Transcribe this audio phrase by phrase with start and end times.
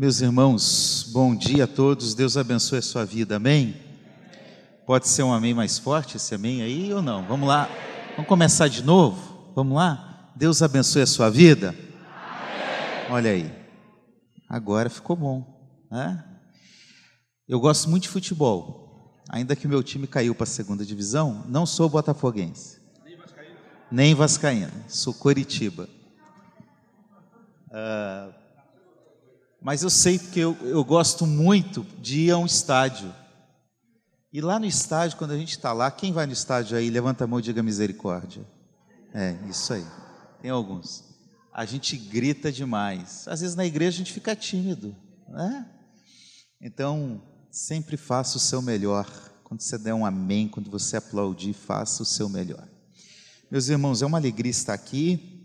[0.00, 3.76] Meus irmãos, bom dia a todos, Deus abençoe a sua vida, amém?
[4.86, 7.22] Pode ser um amém mais forte esse amém aí ou não?
[7.26, 7.68] Vamos lá,
[8.12, 9.52] vamos começar de novo?
[9.54, 10.32] Vamos lá?
[10.34, 11.76] Deus abençoe a sua vida?
[11.98, 13.10] Amém.
[13.10, 13.52] Olha aí,
[14.48, 16.24] agora ficou bom, né?
[17.46, 21.66] Eu gosto muito de futebol, ainda que meu time caiu para a segunda divisão, não
[21.66, 23.56] sou botafoguense, nem vascaíno,
[23.92, 25.86] nem vascaíno sou Coritiba.
[27.68, 28.39] Uh,
[29.62, 33.14] mas eu sei que eu, eu gosto muito de ir a um estádio.
[34.32, 36.88] E lá no estádio, quando a gente está lá, quem vai no estádio aí?
[36.88, 38.46] Levanta a mão e diga misericórdia.
[39.12, 39.84] É, isso aí.
[40.40, 41.04] Tem alguns.
[41.52, 43.26] A gente grita demais.
[43.28, 44.96] Às vezes na igreja a gente fica tímido,
[45.28, 45.68] né?
[46.60, 49.06] Então, sempre faça o seu melhor.
[49.42, 52.68] Quando você der um amém, quando você aplaudir, faça o seu melhor.
[53.50, 55.44] Meus irmãos, é uma alegria estar aqui,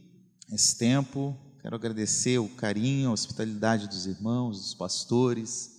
[0.52, 5.72] esse tempo, Quero agradecer o carinho, a hospitalidade dos irmãos, dos pastores.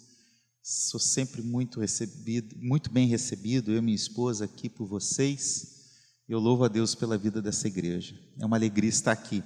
[0.60, 5.92] Sou sempre muito recebido, muito bem recebido, eu e minha esposa aqui por vocês.
[6.28, 8.18] Eu louvo a Deus pela vida dessa igreja.
[8.36, 9.44] É uma alegria estar aqui.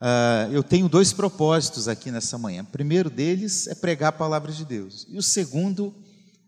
[0.00, 2.62] Uh, eu tenho dois propósitos aqui nessa manhã.
[2.62, 5.08] O primeiro deles é pregar a palavra de Deus.
[5.10, 5.92] E o segundo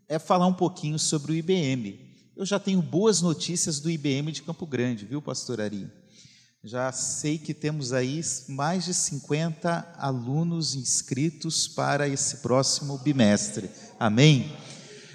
[0.08, 1.98] é falar um pouquinho sobre o IBM.
[2.36, 5.90] Eu já tenho boas notícias do IBM de Campo Grande, viu, pastor Ari?
[6.66, 13.68] Já sei que temos aí mais de 50 alunos inscritos para esse próximo bimestre.
[14.00, 14.50] Amém?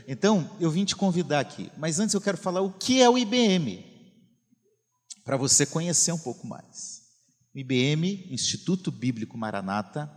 [0.07, 3.17] Então, eu vim te convidar aqui, mas antes eu quero falar o que é o
[3.17, 3.83] IBM,
[5.25, 7.01] para você conhecer um pouco mais.
[7.55, 10.07] O IBM, Instituto Bíblico Maranata,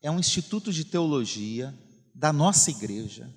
[0.00, 1.74] é um instituto de teologia
[2.14, 3.28] da nossa igreja,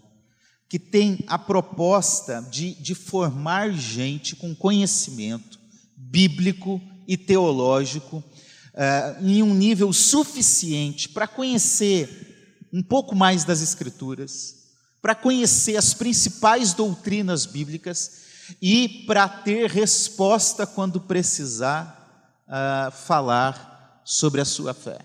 [0.69, 5.57] que tem a proposta de, de formar gente com conhecimento
[5.97, 14.57] bíblico e teológico uh, em um nível suficiente para conhecer um pouco mais das Escrituras,
[15.01, 18.27] para conhecer as principais doutrinas bíblicas
[18.61, 24.99] e para ter resposta quando precisar uh, falar sobre a sua fé.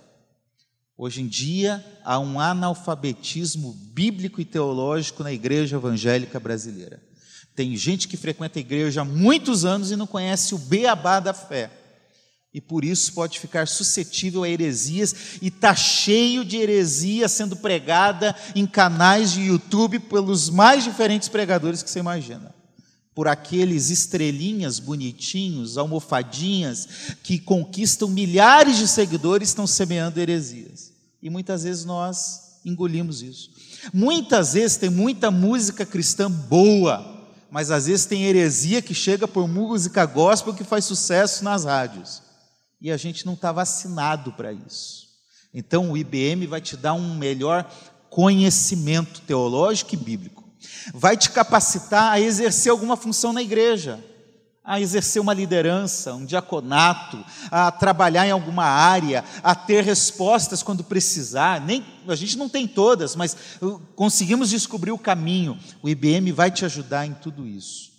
[0.99, 7.03] Hoje em dia, há um analfabetismo bíblico e teológico na igreja evangélica brasileira.
[7.57, 11.33] Tem gente que frequenta a igreja há muitos anos e não conhece o beabá da
[11.33, 11.71] fé
[12.55, 18.35] e por isso pode ficar suscetível a heresias e está cheio de heresia sendo pregada
[18.55, 22.55] em canais de YouTube pelos mais diferentes pregadores que você imagina.
[23.13, 26.89] Por aqueles estrelinhas bonitinhos, almofadinhas,
[27.25, 30.93] que conquistam milhares de seguidores, estão semeando heresias.
[31.21, 33.51] E muitas vezes nós engolimos isso.
[33.93, 39.49] Muitas vezes tem muita música cristã boa, mas às vezes tem heresia que chega por
[39.49, 42.24] música gospel que faz sucesso nas rádios
[42.85, 45.09] e a gente não está vacinado para isso.
[45.55, 47.67] Então o IBM vai te dar um melhor
[48.11, 50.45] conhecimento teológico e bíblico,
[50.93, 54.05] vai te capacitar a exercer alguma função na igreja,
[54.63, 60.85] a exercer uma liderança, um diaconato, a trabalhar em alguma área, a ter respostas quando
[60.85, 61.63] precisar.
[61.63, 65.59] Nem a gente não tem todas, mas uh, conseguimos descobrir o caminho.
[65.83, 67.94] O IBM vai te ajudar em tudo isso.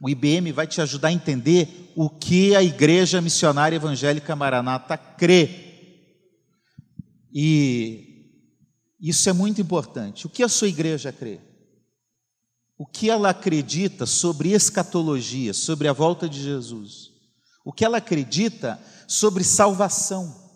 [0.00, 5.66] O IBM vai te ajudar a entender o que a Igreja Missionária Evangélica Maranata crê.
[7.32, 8.26] E
[9.00, 10.26] isso é muito importante.
[10.26, 11.40] O que a sua igreja crê?
[12.76, 17.10] O que ela acredita sobre escatologia, sobre a volta de Jesus?
[17.64, 20.46] O que ela acredita sobre salvação?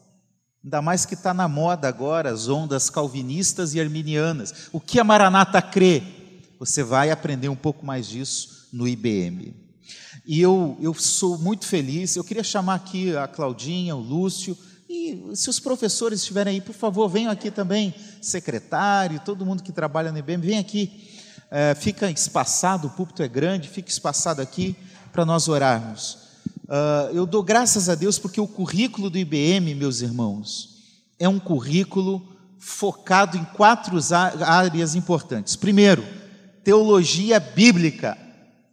[0.62, 4.69] Ainda mais que está na moda agora as ondas calvinistas e arminianas.
[4.72, 6.00] O que a Maranata crê?
[6.60, 9.55] Você vai aprender um pouco mais disso no IBM.
[10.25, 12.16] E eu, eu sou muito feliz.
[12.16, 14.56] Eu queria chamar aqui a Claudinha, o Lúcio,
[14.88, 19.72] e se os professores estiverem aí, por favor, venham aqui também, secretário, todo mundo que
[19.72, 21.09] trabalha no IBM, vem aqui.
[21.50, 24.77] É, fica espaçado, o púlpito é grande, fica espaçado aqui
[25.12, 26.19] para nós orarmos.
[26.65, 30.72] Uh, eu dou graças a Deus porque o currículo do IBM, meus irmãos,
[31.19, 32.27] é um currículo
[32.59, 33.99] focado em quatro
[34.41, 35.56] áreas importantes.
[35.56, 36.06] Primeiro,
[36.64, 38.17] teologia bíblica.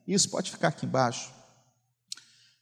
[0.09, 1.29] Isso pode ficar aqui embaixo.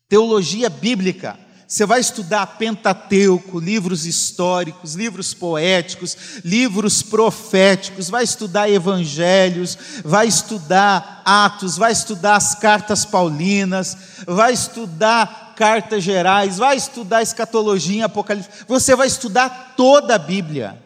[0.09, 1.39] Teologia bíblica.
[1.65, 11.21] Você vai estudar Pentateuco, livros históricos, livros poéticos, livros proféticos, vai estudar evangelhos, vai estudar
[11.25, 18.49] Atos, vai estudar as cartas paulinas, vai estudar cartas gerais, vai estudar escatologia, apocalipse.
[18.67, 20.81] Você vai estudar toda a Bíblia.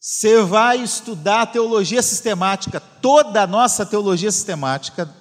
[0.00, 5.17] Você vai estudar teologia sistemática, toda a nossa teologia sistemática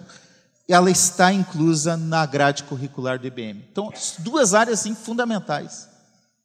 [0.67, 3.63] ela está inclusa na grade curricular do IBM.
[3.71, 5.87] Então, duas áreas assim, fundamentais.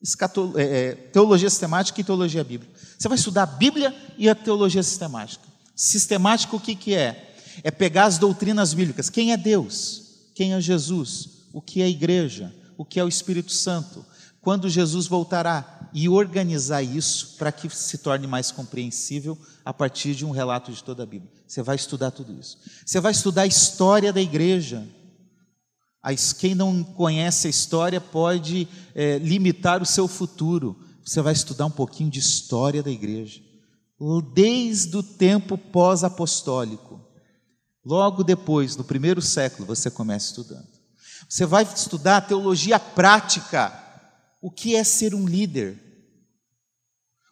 [0.01, 2.73] escatolo, é, é, teologia sistemática e teologia bíblica.
[2.97, 5.45] Você vai estudar a Bíblia e a teologia sistemática.
[5.75, 7.35] Sistemática o que, que é?
[7.65, 9.11] É pegar as doutrinas bíblicas.
[9.11, 10.03] Quem é Deus?
[10.35, 11.29] Quem é Jesus?
[11.53, 12.55] O que é a igreja?
[12.79, 14.07] O que é o Espírito Santo?
[14.41, 15.82] Quando Jesus voltará?
[15.93, 20.83] E organizar isso para que se torne mais compreensível a partir de um relato de
[20.83, 21.31] toda a Bíblia.
[21.47, 22.59] Você vai estudar tudo isso.
[22.85, 24.87] Você vai estudar a história da igreja.
[26.39, 30.77] Quem não conhece a história pode é, limitar o seu futuro.
[31.05, 33.41] Você vai estudar um pouquinho de história da igreja,
[34.35, 37.01] desde o tempo pós-apostólico.
[37.85, 40.69] Logo depois, no primeiro século, você começa estudando.
[41.29, 43.82] Você vai estudar a teologia prática.
[44.43, 45.81] O que é ser um líder?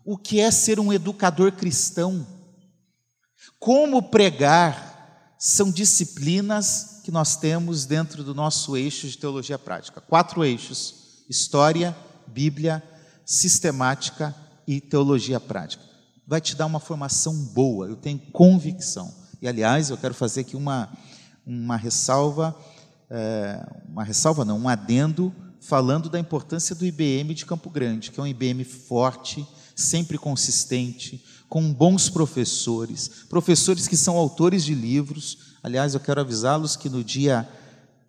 [0.05, 2.25] O que é ser um educador cristão?
[3.59, 5.35] Como pregar?
[5.37, 10.01] São disciplinas que nós temos dentro do nosso eixo de teologia prática.
[10.01, 11.97] Quatro eixos: história,
[12.29, 12.81] Bíblia,
[13.27, 14.33] sistemática
[14.67, 15.83] e teologia prática.
[16.27, 19.13] Vai te dar uma formação boa, eu tenho convicção.
[19.43, 20.93] E aliás, eu quero fazer aqui uma,
[21.45, 22.57] uma ressalva,
[23.11, 28.19] é, uma ressalva não, um adendo, falando da importância do IBM de Campo Grande, que
[28.19, 29.47] é um IBM forte,
[29.77, 36.75] sempre consistente, com bons professores, professores que são autores de livros, Aliás, eu quero avisá-los
[36.75, 37.47] que no dia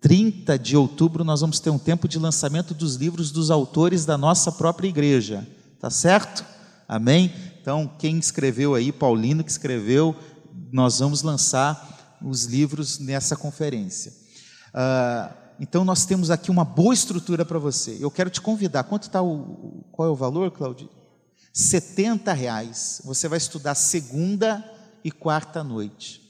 [0.00, 4.16] 30 de outubro nós vamos ter um tempo de lançamento dos livros dos autores da
[4.16, 5.46] nossa própria igreja.
[5.78, 6.44] Tá certo?
[6.88, 7.32] Amém?
[7.60, 10.16] Então, quem escreveu aí, Paulino que escreveu,
[10.72, 14.12] nós vamos lançar os livros nessa conferência.
[14.74, 17.96] Uh, então, nós temos aqui uma boa estrutura para você.
[18.00, 18.84] Eu quero te convidar.
[18.84, 19.84] Quanto está o.
[19.92, 20.88] Qual é o valor, Claudio?
[21.52, 23.00] 70 reais.
[23.04, 24.64] Você vai estudar segunda
[25.04, 26.20] e quarta noite.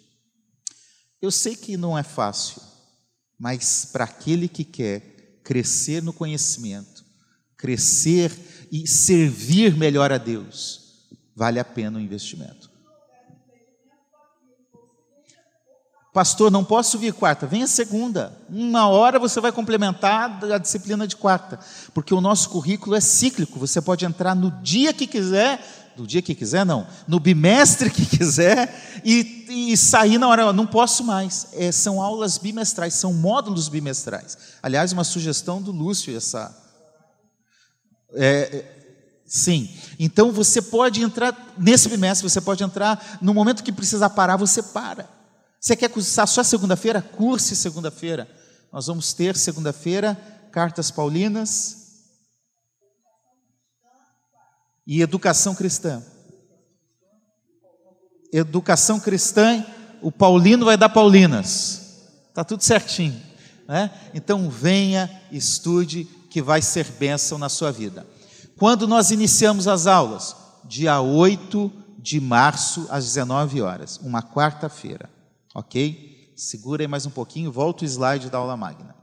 [1.21, 2.61] Eu sei que não é fácil,
[3.39, 7.05] mas para aquele que quer crescer no conhecimento,
[7.57, 8.33] crescer
[8.73, 12.72] e servir melhor a Deus, vale a pena o investimento.
[16.13, 18.39] Pastor, não posso vir quarta, venha segunda.
[18.51, 21.59] Uma hora você vai complementar a disciplina de quarta,
[21.95, 23.59] porque o nosso currículo é cíclico.
[23.59, 25.59] Você pode entrar no dia que quiser
[25.97, 30.67] do dia que quiser, não, no bimestre que quiser e, e sair na hora, não
[30.67, 31.49] posso mais.
[31.53, 34.39] É, são aulas bimestrais, são módulos bimestrais.
[34.63, 36.57] Aliás, uma sugestão do Lúcio, essa.
[38.15, 43.73] É, é, sim, então você pode entrar nesse bimestre, você pode entrar no momento que
[43.73, 45.22] precisar parar, você para.
[45.63, 47.01] Você quer cursar só segunda-feira?
[47.01, 48.29] Curse segunda-feira.
[48.73, 50.21] Nós vamos ter segunda-feira
[50.51, 51.83] cartas paulinas,
[54.87, 56.03] e educação cristã.
[58.33, 59.65] Educação cristã,
[60.01, 62.09] o Paulino vai dar Paulinas.
[62.29, 63.21] Está tudo certinho.
[63.69, 63.91] Né?
[64.13, 68.07] Então venha, estude, que vai ser bênção na sua vida.
[68.59, 70.35] Quando nós iniciamos as aulas?
[70.65, 75.09] Dia 8 de março, às 19 horas, uma quarta-feira.
[75.55, 76.33] Ok?
[76.37, 78.95] Segura aí mais um pouquinho, volta o slide da aula magna.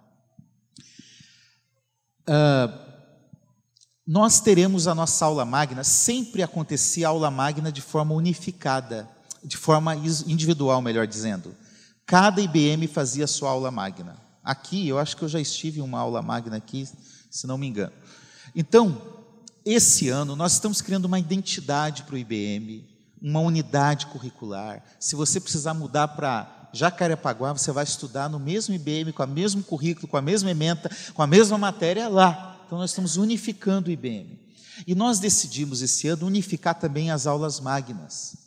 [2.28, 2.90] Uh,
[4.06, 9.08] nós teremos a nossa aula magna, sempre acontecia a aula magna de forma unificada,
[9.44, 11.56] de forma individual, melhor dizendo.
[12.08, 14.18] Cada IBM fazia sua aula magna.
[14.44, 16.90] Aqui, eu acho que eu já estive em uma aula magna aqui,
[17.30, 17.94] se não me engano.
[18.56, 19.00] Então,
[19.64, 22.89] esse ano, nós estamos criando uma identidade para o IBM,
[23.22, 24.84] uma unidade curricular.
[25.00, 29.64] Se você precisar mudar para Jacarepaguá, você vai estudar no mesmo IBM, com o mesmo
[29.64, 32.62] currículo, com a mesma ementa, com a mesma matéria lá.
[32.66, 34.40] Então, nós estamos unificando o IBM.
[34.86, 38.38] E nós decidimos esse ano unificar também as aulas magnas.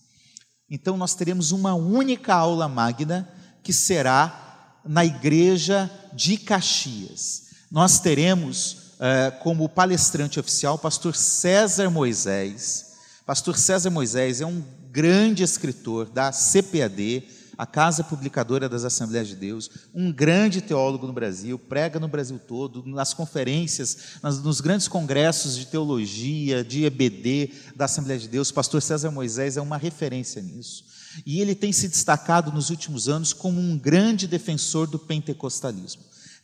[0.71, 3.29] Então, nós teremos uma única aula magna
[3.63, 7.43] que será na igreja de Caxias.
[7.71, 12.92] Nós teremos eh, como palestrante oficial o pastor César Moisés.
[13.25, 17.23] Pastor César Moisés é um grande escritor da CPAD,
[17.57, 22.41] a Casa Publicadora das Assembleias de Deus, um grande teólogo no Brasil, prega no Brasil
[22.41, 28.51] todo, nas conferências, nas, nos grandes congressos de teologia, de EBD da Assembleia de Deus.
[28.51, 30.85] Pastor César Moisés é uma referência nisso.
[31.25, 36.03] E ele tem se destacado nos últimos anos como um grande defensor do pentecostalismo.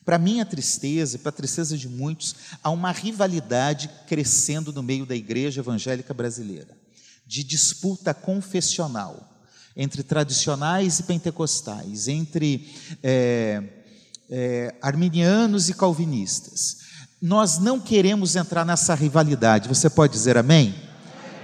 [0.08, 2.34] Para minha tristeza e para a tristeza de muitos,
[2.64, 6.74] há uma rivalidade crescendo no meio da igreja evangélica brasileira,
[7.26, 9.38] de disputa confessional
[9.76, 13.62] entre tradicionais e pentecostais, entre é,
[14.30, 16.78] é, arminianos e calvinistas.
[17.20, 19.68] Nós não queremos entrar nessa rivalidade.
[19.68, 20.87] Você pode dizer amém?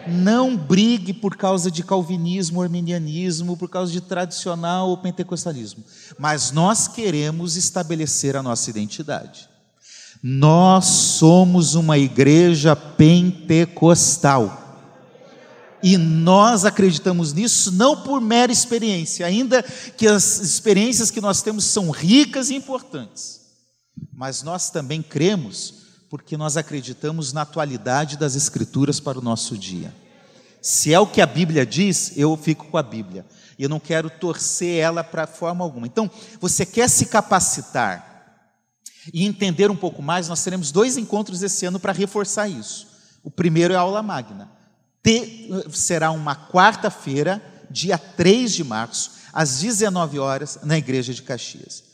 [0.06, 5.84] Não brigue por causa de calvinismo, arminianismo, por causa de tradicional ou pentecostalismo.
[6.18, 9.48] Mas nós queremos estabelecer a nossa identidade.
[10.22, 14.62] Nós somos uma igreja pentecostal.
[15.82, 21.64] E nós acreditamos nisso não por mera experiência, ainda que as experiências que nós temos
[21.66, 23.42] são ricas e importantes,
[24.10, 25.83] mas nós também cremos
[26.14, 29.92] porque nós acreditamos na atualidade das Escrituras para o nosso dia.
[30.62, 33.26] Se é o que a Bíblia diz, eu fico com a Bíblia.
[33.58, 35.88] Eu não quero torcer ela para forma alguma.
[35.88, 36.08] Então,
[36.40, 38.46] você quer se capacitar
[39.12, 40.28] e entender um pouco mais?
[40.28, 42.86] Nós teremos dois encontros esse ano para reforçar isso.
[43.24, 44.48] O primeiro é a aula magna
[45.72, 51.93] será uma quarta-feira, dia 3 de março, às 19 horas, na igreja de Caxias.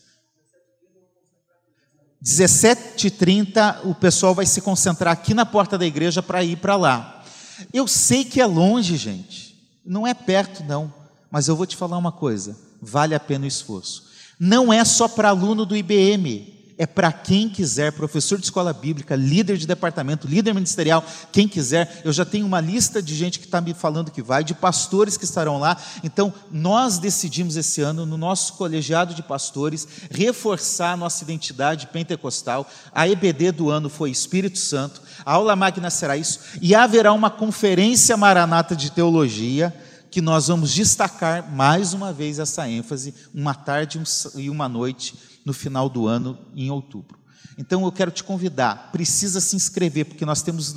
[2.22, 7.24] 17h30, o pessoal vai se concentrar aqui na porta da igreja para ir para lá.
[7.72, 10.92] Eu sei que é longe, gente, não é perto, não,
[11.30, 14.10] mas eu vou te falar uma coisa: vale a pena o esforço.
[14.38, 19.14] Não é só para aluno do IBM, é para quem quiser, professor de escola bíblica,
[19.14, 22.00] líder de departamento, líder ministerial, quem quiser.
[22.02, 25.18] Eu já tenho uma lista de gente que está me falando que vai, de pastores
[25.18, 25.76] que estarão lá.
[26.02, 32.66] Então, nós decidimos esse ano, no nosso colegiado de pastores, reforçar a nossa identidade pentecostal.
[32.94, 37.28] A EBD do ano foi Espírito Santo, a aula magna será isso, e haverá uma
[37.28, 39.70] conferência maranata de teologia
[40.10, 44.00] que nós vamos destacar mais uma vez essa ênfase, uma tarde
[44.34, 47.18] e uma noite no final do ano, em outubro.
[47.58, 50.74] Então eu quero te convidar, precisa se inscrever, porque nós temos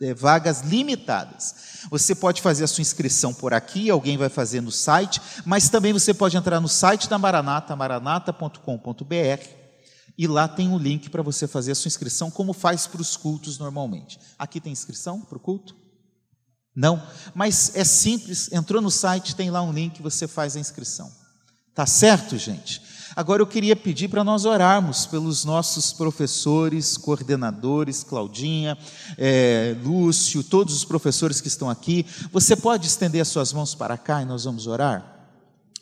[0.00, 1.86] é, vagas limitadas.
[1.90, 5.92] Você pode fazer a sua inscrição por aqui, alguém vai fazer no site, mas também
[5.92, 9.60] você pode entrar no site da Maranata, maranata.com.br,
[10.18, 13.16] e lá tem um link para você fazer a sua inscrição, como faz para os
[13.16, 14.18] cultos normalmente.
[14.38, 15.74] Aqui tem inscrição para o culto?
[16.74, 17.02] Não,
[17.34, 21.10] mas é simples, entrou no site, tem lá um link, você faz a inscrição.
[21.74, 22.82] Tá certo, gente?
[23.20, 28.78] Agora eu queria pedir para nós orarmos pelos nossos professores, coordenadores, Claudinha,
[29.18, 32.06] é, Lúcio, todos os professores que estão aqui.
[32.32, 35.04] Você pode estender as suas mãos para cá e nós vamos orar?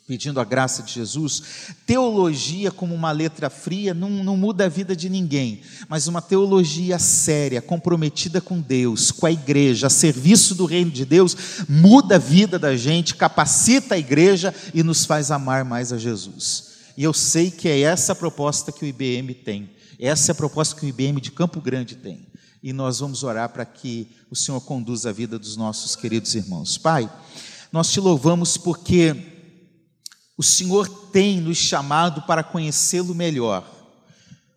[0.05, 1.41] Pedindo a graça de Jesus.
[1.85, 6.99] Teologia, como uma letra fria, não, não muda a vida de ninguém, mas uma teologia
[6.99, 11.37] séria, comprometida com Deus, com a igreja, a serviço do reino de Deus,
[11.69, 16.68] muda a vida da gente, capacita a igreja e nos faz amar mais a Jesus.
[16.99, 19.69] E eu sei que é essa a proposta que o IBM tem.
[19.97, 22.27] Essa é a proposta que o IBM de Campo Grande tem.
[22.61, 26.77] E nós vamos orar para que o Senhor conduza a vida dos nossos queridos irmãos.
[26.77, 27.09] Pai,
[27.71, 29.15] nós te louvamos porque
[30.37, 33.65] o Senhor tem nos chamado para conhecê-lo melhor.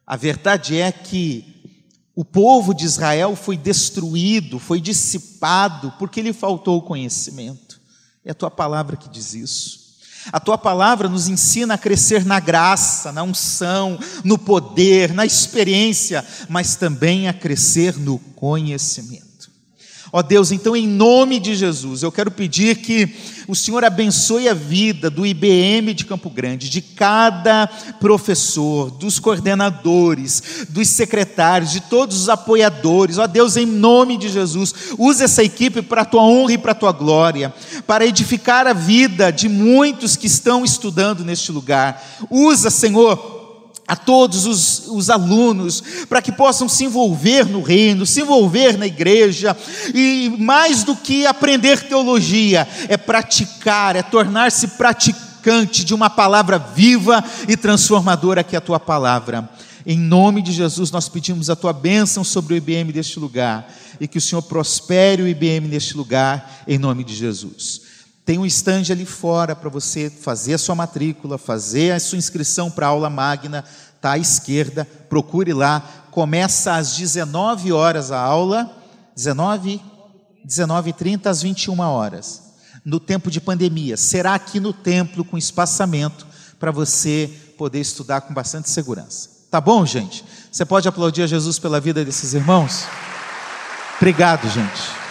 [0.04, 1.78] A verdade é que
[2.12, 7.80] o povo de Israel foi destruído, foi dissipado, porque lhe faltou o conhecimento.
[8.24, 9.81] É a tua palavra que diz isso.
[10.30, 16.24] A tua palavra nos ensina a crescer na graça, na unção, no poder, na experiência,
[16.48, 19.31] mas também a crescer no conhecimento.
[20.14, 23.08] Ó Deus, então em nome de Jesus, eu quero pedir que
[23.48, 27.66] o Senhor abençoe a vida do IBM de Campo Grande, de cada
[27.98, 33.16] professor, dos coordenadores, dos secretários, de todos os apoiadores.
[33.16, 36.72] Ó Deus, em nome de Jesus, use essa equipe para a tua honra e para
[36.72, 37.50] a tua glória,
[37.86, 42.04] para edificar a vida de muitos que estão estudando neste lugar.
[42.30, 43.41] Usa, Senhor,
[43.92, 48.86] a todos os, os, alunos, para que possam se envolver no reino, se envolver na
[48.86, 49.54] igreja,
[49.94, 57.22] e mais do que aprender teologia, é praticar, é tornar-se praticante de uma palavra viva
[57.46, 59.46] e transformadora que é a tua palavra.
[59.84, 63.70] Em nome de Jesus, nós pedimos a tua bênção sobre o IBM deste lugar,
[64.00, 67.91] e que o Senhor prospere o IBM neste lugar, em nome de Jesus.
[68.24, 72.70] Tem um estande ali fora para você fazer a sua matrícula, fazer a sua inscrição
[72.70, 73.64] para a aula magna,
[73.96, 75.80] está à esquerda, procure lá.
[76.10, 78.70] Começa às 19 horas a aula,
[79.16, 79.92] 19
[80.46, 82.42] 19h30 às 21 horas,
[82.84, 83.96] no tempo de pandemia.
[83.96, 86.26] Será aqui no templo com espaçamento
[86.58, 89.30] para você poder estudar com bastante segurança.
[89.50, 90.24] Tá bom, gente?
[90.50, 92.84] Você pode aplaudir a Jesus pela vida desses irmãos?
[93.98, 95.01] Obrigado, gente.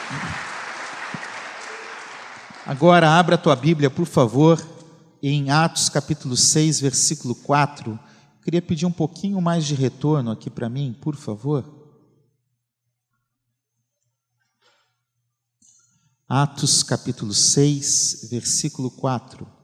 [2.66, 4.64] Agora abra a tua Bíblia, por favor,
[5.22, 8.00] em Atos capítulo 6, versículo 4.
[8.44, 11.66] Queria pedir um pouquinho mais de retorno aqui para mim, por favor.
[16.30, 19.61] Atos capítulo 6, versículo 4.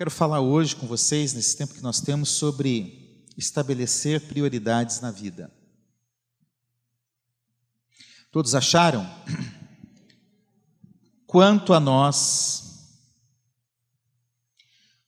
[0.00, 5.52] Quero falar hoje com vocês, nesse tempo que nós temos, sobre estabelecer prioridades na vida.
[8.32, 9.06] Todos acharam?
[11.26, 12.96] Quanto a nós,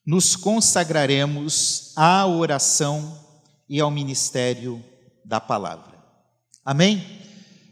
[0.04, 3.18] nos consagraremos à oração
[3.66, 4.84] e ao ministério
[5.24, 5.98] da palavra.
[6.62, 6.98] Amém?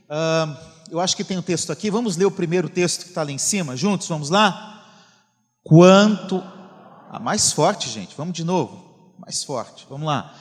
[0.06, 0.56] Uh,
[0.90, 3.30] eu acho que tem um texto aqui, vamos ler o primeiro texto que está lá
[3.30, 4.90] em cima, juntos, vamos lá?
[5.62, 6.58] Quanto.
[7.12, 10.32] Ah, mais forte, gente, vamos de novo, mais forte, vamos lá.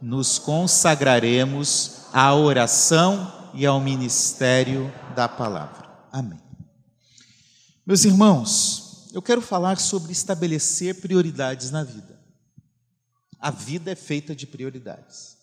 [0.00, 5.90] Nos consagraremos à oração e ao ministério da palavra.
[6.12, 6.40] Amém.
[7.84, 12.16] Meus irmãos, eu quero falar sobre estabelecer prioridades na vida.
[13.40, 15.36] A vida é feita de prioridades.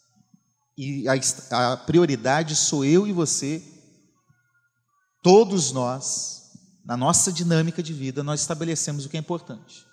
[0.77, 3.62] E a, a prioridade sou eu e você,
[5.22, 6.42] todos nós,
[6.85, 9.85] na nossa dinâmica de vida, nós estabelecemos o que é importante.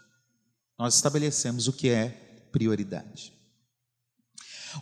[0.79, 2.09] Nós estabelecemos o que é
[2.51, 3.33] prioridade.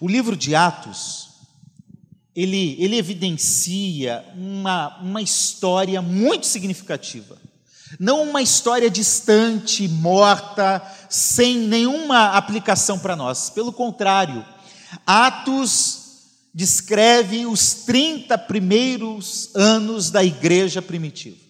[0.00, 1.28] O livro de Atos
[2.34, 7.36] ele, ele evidencia uma, uma história muito significativa.
[7.98, 13.50] Não uma história distante, morta, sem nenhuma aplicação para nós.
[13.50, 14.44] Pelo contrário,
[15.04, 16.06] Atos
[16.54, 21.47] descreve os 30 primeiros anos da igreja primitiva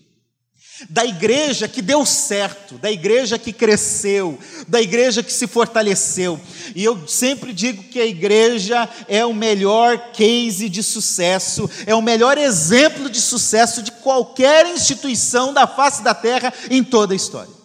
[0.89, 6.39] da igreja que deu certo, da igreja que cresceu, da igreja que se fortaleceu.
[6.75, 12.03] E eu sempre digo que a igreja é o melhor case de sucesso, é o
[12.03, 17.58] melhor exemplo de sucesso de qualquer instituição da face da terra em toda a história.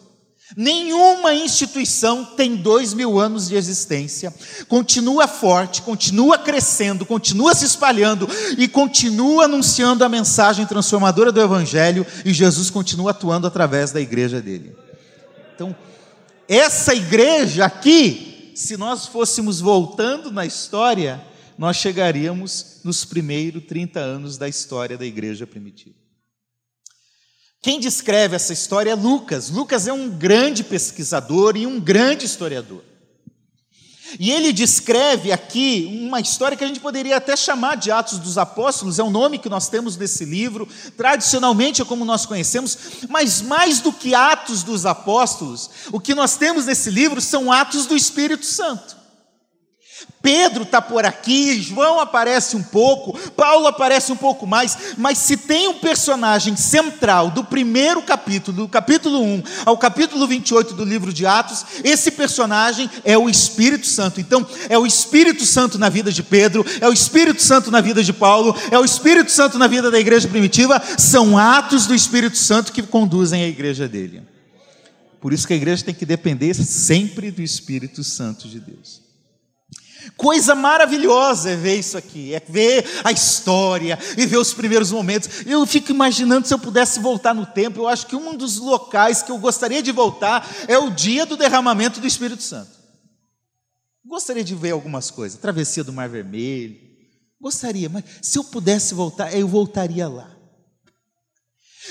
[0.55, 4.33] Nenhuma instituição tem dois mil anos de existência,
[4.67, 12.05] continua forte, continua crescendo, continua se espalhando e continua anunciando a mensagem transformadora do Evangelho,
[12.24, 14.75] e Jesus continua atuando através da igreja dele.
[15.55, 15.75] Então,
[16.48, 21.24] essa igreja aqui, se nós fôssemos voltando na história,
[21.57, 26.02] nós chegaríamos nos primeiros 30 anos da história da igreja primitiva.
[27.63, 29.50] Quem descreve essa história é Lucas.
[29.50, 32.83] Lucas é um grande pesquisador e um grande historiador.
[34.20, 38.37] E ele descreve aqui uma história que a gente poderia até chamar de Atos dos
[38.37, 43.42] Apóstolos, é o nome que nós temos nesse livro, tradicionalmente é como nós conhecemos, mas
[43.42, 47.96] mais do que Atos dos Apóstolos, o que nós temos nesse livro são Atos do
[47.96, 49.02] Espírito Santo.
[50.24, 55.35] Pedro está por aqui, João aparece um pouco, Paulo aparece um pouco mais, mas se
[55.35, 61.11] tem um personagem central do primeiro capítulo, do capítulo 1 ao capítulo 28 do livro
[61.11, 64.22] de Atos, esse personagem é o Espírito Santo.
[64.22, 68.01] Então, é o Espírito Santo na vida de Pedro, é o Espírito Santo na vida
[68.01, 72.37] de Paulo, é o Espírito Santo na vida da igreja primitiva, são atos do Espírito
[72.37, 74.24] Santo que conduzem a igreja dele.
[75.20, 79.02] Por isso que a igreja tem que depender sempre do Espírito Santo de Deus.
[80.18, 85.46] Coisa maravilhosa é ver isso aqui, é ver a história e ver os primeiros momentos.
[85.46, 89.22] Eu fico imaginando se eu pudesse voltar no tempo, eu acho que um dos locais
[89.22, 92.72] que eu gostaria de voltar é o dia do derramamento do Espírito Santo.
[94.05, 96.77] Gostaria de ver algumas coisas, travessia do Mar Vermelho.
[97.39, 100.29] Gostaria, mas se eu pudesse voltar, eu voltaria lá.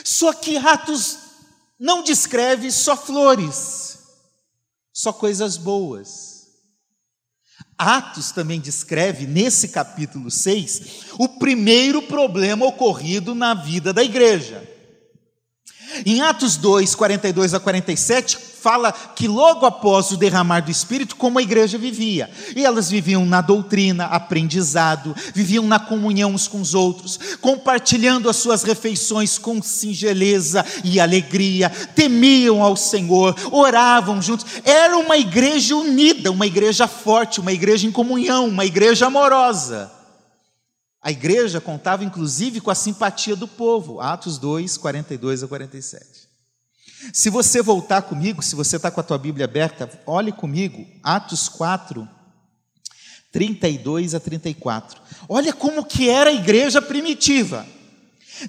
[0.05, 1.19] Só que Atos
[1.79, 3.99] não descreve só flores,
[4.93, 6.32] só coisas boas
[7.83, 10.83] Atos também descreve, nesse capítulo 6,
[11.19, 14.63] o primeiro problema ocorrido na vida da igreja.
[16.07, 21.39] Em Atos 2, 42 a 47, fala que logo após o derramar do Espírito, como
[21.39, 22.31] a igreja vivia.
[22.55, 28.37] E elas viviam na doutrina, aprendizado, viviam na comunhão uns com os outros, compartilhando as
[28.37, 34.47] suas refeições com singeleza e alegria, temiam ao Senhor, oravam juntos.
[34.65, 39.91] Era uma igreja unida, uma igreja forte, uma igreja em comunhão, uma igreja amorosa.
[41.03, 44.01] A igreja contava inclusive com a simpatia do povo.
[44.01, 46.12] Atos 2, 42 a 47.
[47.13, 51.49] Se você voltar comigo, se você está com a tua Bíblia aberta, olhe comigo, Atos
[51.49, 52.07] 4,
[53.33, 55.01] 32 a 34.
[55.29, 57.67] Olha como que era a igreja primitiva.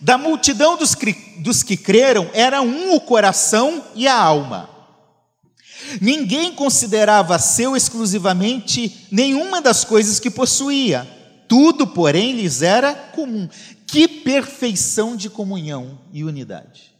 [0.01, 0.95] Da multidão dos,
[1.39, 4.69] dos que creram, era um o coração e a alma.
[6.01, 11.07] Ninguém considerava seu exclusivamente nenhuma das coisas que possuía
[11.47, 13.47] tudo, porém, lhes era comum.
[13.85, 16.92] Que perfeição de comunhão e unidade.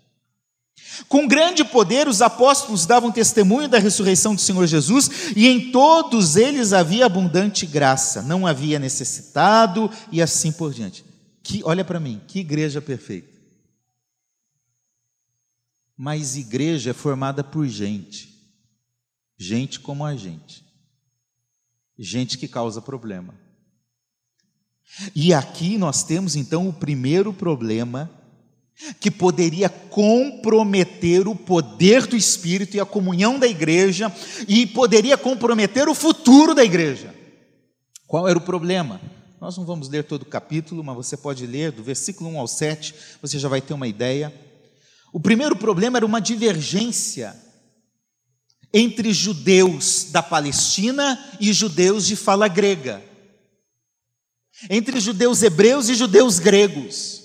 [1.08, 6.36] Com grande poder, os apóstolos davam testemunho da ressurreição do Senhor Jesus, e em todos
[6.36, 11.04] eles havia abundante graça, não havia necessitado, e assim por diante.
[11.42, 13.34] Que, olha para mim, que igreja perfeita.
[15.98, 18.34] Mas igreja é formada por gente,
[19.38, 20.64] gente como a gente,
[21.98, 23.34] gente que causa problema.
[25.16, 28.10] E aqui nós temos então o primeiro problema
[29.00, 34.14] que poderia comprometer o poder do Espírito e a comunhão da igreja
[34.48, 37.14] e poderia comprometer o futuro da igreja.
[38.08, 39.00] Qual era o problema?
[39.40, 42.48] Nós não vamos ler todo o capítulo, mas você pode ler do versículo 1 ao
[42.48, 44.34] 7, você já vai ter uma ideia.
[45.12, 47.36] O primeiro problema era uma divergência
[48.74, 53.04] entre judeus da Palestina e judeus de fala grega,
[54.70, 57.23] entre judeus hebreus e judeus gregos.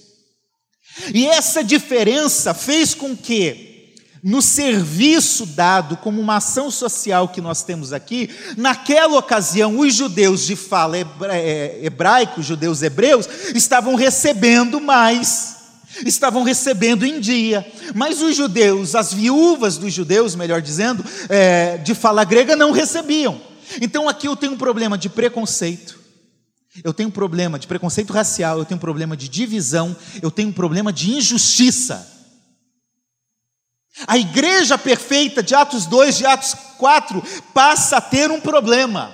[1.14, 7.62] E essa diferença fez com que, no serviço dado como uma ação social que nós
[7.62, 15.58] temos aqui, naquela ocasião, os judeus de fala é, hebraico, judeus hebreus, estavam recebendo mais
[16.04, 21.94] estavam recebendo em dia, mas os judeus, as viúvas dos judeus, melhor dizendo, é, de
[21.94, 23.40] fala grega, não recebiam.
[23.80, 25.97] Então aqui eu tenho um problema de preconceito,
[26.84, 30.48] eu tenho um problema de preconceito racial, eu tenho um problema de divisão, eu tenho
[30.48, 32.16] um problema de injustiça.
[34.06, 39.12] A igreja perfeita de Atos 2, de Atos 4, passa a ter um problema.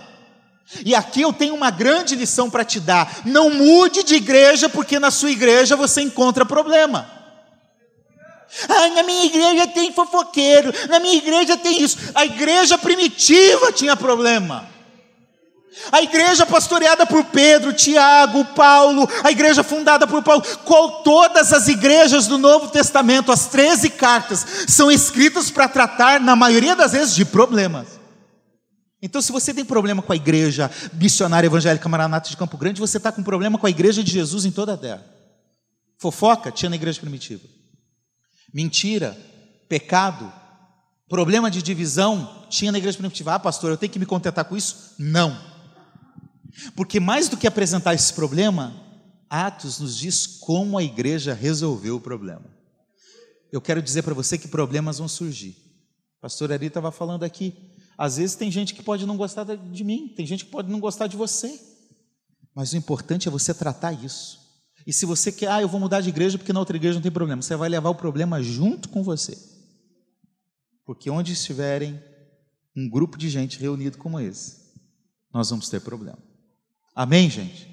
[0.84, 4.98] E aqui eu tenho uma grande lição para te dar: não mude de igreja, porque
[4.98, 7.10] na sua igreja você encontra problema.
[8.68, 11.98] Ah, na minha igreja tem fofoqueiro, na minha igreja tem isso.
[12.14, 14.73] A igreja primitiva tinha problema.
[15.90, 21.68] A igreja pastoreada por Pedro, Tiago, Paulo, a igreja fundada por Paulo, qual todas as
[21.68, 27.14] igrejas do Novo Testamento, as 13 cartas, são escritas para tratar, na maioria das vezes,
[27.14, 27.88] de problemas.
[29.02, 32.96] Então, se você tem problema com a igreja missionária evangélica Maranata de Campo Grande, você
[32.96, 35.04] está com problema com a igreja de Jesus em toda a terra.
[35.98, 37.42] Fofoca tinha na igreja primitiva.
[38.52, 39.16] Mentira,
[39.68, 40.32] pecado,
[41.08, 43.34] problema de divisão tinha na igreja primitiva.
[43.34, 44.94] Ah, pastor, eu tenho que me contentar com isso?
[44.98, 45.53] Não.
[46.74, 48.74] Porque mais do que apresentar esse problema,
[49.28, 52.44] Atos nos diz como a igreja resolveu o problema.
[53.52, 55.56] Eu quero dizer para você que problemas vão surgir.
[56.18, 57.54] A pastora Ari estava falando aqui
[57.96, 60.80] às vezes tem gente que pode não gostar de mim, tem gente que pode não
[60.80, 61.60] gostar de você.
[62.54, 64.40] Mas o importante é você tratar isso.
[64.86, 67.02] E se você quer, ah, eu vou mudar de igreja porque na outra igreja não
[67.02, 69.36] tem problema, você vai levar o problema junto com você.
[70.84, 72.00] Porque onde estiverem
[72.76, 74.56] um grupo de gente reunido como esse,
[75.32, 76.18] nós vamos ter problema.
[76.94, 77.68] Amém, gente?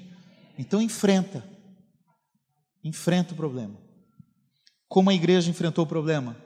[0.58, 1.44] Então enfrenta.
[2.82, 3.78] Enfrenta o problema.
[4.88, 6.36] Como a igreja enfrentou o problema?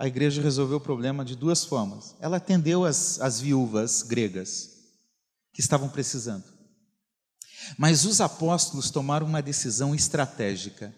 [0.00, 2.16] a igreja resolveu o problema de duas formas.
[2.20, 4.70] Ela atendeu as, as viúvas gregas
[5.52, 6.44] que estavam precisando.
[7.76, 10.94] Mas os apóstolos tomaram uma decisão estratégica.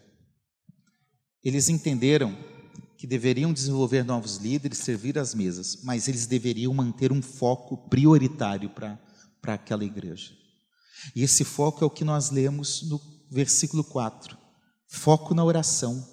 [1.43, 2.39] Eles entenderam
[2.97, 8.71] que deveriam desenvolver novos líderes, servir às mesas, mas eles deveriam manter um foco prioritário
[8.71, 8.99] para
[9.55, 10.31] aquela igreja.
[11.15, 13.01] E esse foco é o que nós lemos no
[13.31, 14.37] versículo 4:
[14.87, 16.07] foco na oração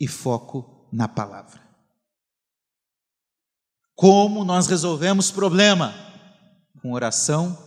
[0.00, 1.60] e foco na palavra.
[3.94, 5.92] Como nós resolvemos problema?
[6.80, 7.58] Com oração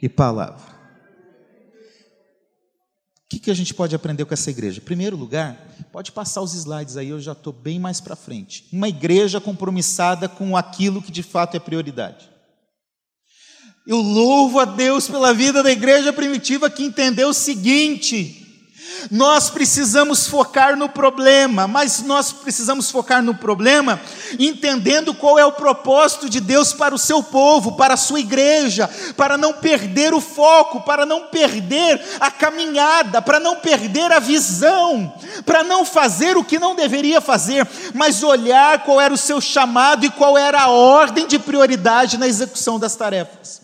[0.00, 0.74] e palavra.
[3.24, 4.80] O que, que a gente pode aprender com essa igreja?
[4.80, 5.56] Em primeiro lugar,
[5.92, 8.66] pode passar os slides aí, eu já estou bem mais para frente.
[8.72, 12.30] Uma igreja compromissada com aquilo que de fato é prioridade.
[13.86, 18.40] Eu louvo a Deus pela vida da igreja primitiva que entendeu o seguinte:
[19.10, 24.00] nós precisamos focar no problema, mas nós precisamos focar no problema
[24.38, 28.88] entendendo qual é o propósito de Deus para o seu povo, para a sua igreja,
[29.18, 35.12] para não perder o foco, para não perder a caminhada, para não perder a visão,
[35.44, 40.06] para não fazer o que não deveria fazer, mas olhar qual era o seu chamado
[40.06, 43.63] e qual era a ordem de prioridade na execução das tarefas.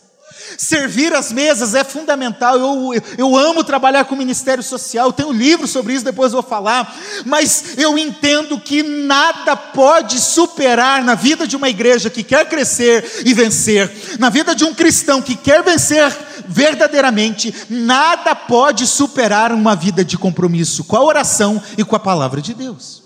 [0.56, 2.56] Servir as mesas é fundamental.
[2.58, 5.12] Eu, eu amo trabalhar com o ministério social.
[5.12, 6.96] tenho um livro sobre isso, depois vou falar.
[7.24, 13.22] Mas eu entendo que nada pode superar na vida de uma igreja que quer crescer
[13.24, 16.10] e vencer, na vida de um cristão que quer vencer
[16.46, 22.40] verdadeiramente, nada pode superar uma vida de compromisso com a oração e com a palavra
[22.40, 22.99] de Deus.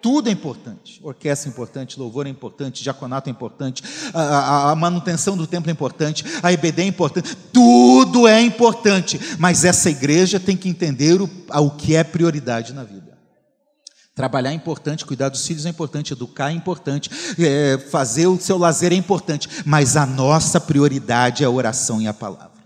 [0.00, 1.00] Tudo é importante.
[1.02, 3.82] Orquestra é importante, louvor é importante, diaconato é importante,
[4.12, 9.18] a, a, a, manutenção do templo é importante, a EBD é importante, tudo é importante.
[9.38, 13.16] Mas essa igreja tem que entender o, o que é prioridade na vida.
[14.14, 18.56] Trabalhar é importante, cuidar dos filhos é importante, educar é importante, é, fazer o seu
[18.56, 22.56] lazer é importante, mas a nossa prioridade é a oração e a palavra.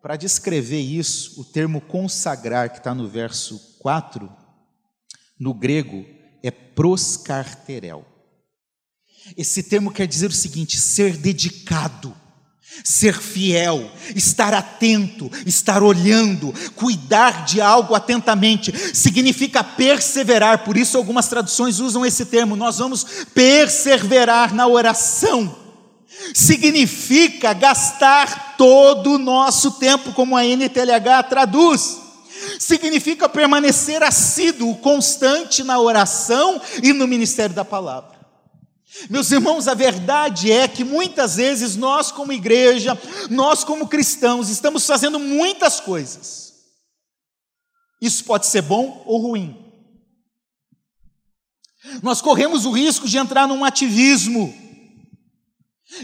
[0.00, 4.30] Para descrever isso, o termo consagrar, que está no verso 4,
[5.38, 6.04] no grego
[6.42, 8.04] é proscarterel.
[9.36, 12.14] Esse termo quer dizer o seguinte: ser dedicado,
[12.84, 21.26] Ser fiel, estar atento, estar olhando, cuidar de algo atentamente, significa perseverar, por isso algumas
[21.26, 25.56] traduções usam esse termo, nós vamos perseverar na oração.
[26.34, 32.07] Significa gastar todo o nosso tempo, como a NTLH traduz.
[32.58, 38.18] Significa permanecer assíduo, constante na oração e no ministério da palavra.
[39.08, 42.98] Meus irmãos, a verdade é que muitas vezes nós, como igreja,
[43.30, 46.54] nós, como cristãos, estamos fazendo muitas coisas.
[48.00, 49.64] Isso pode ser bom ou ruim.
[52.02, 54.54] Nós corremos o risco de entrar num ativismo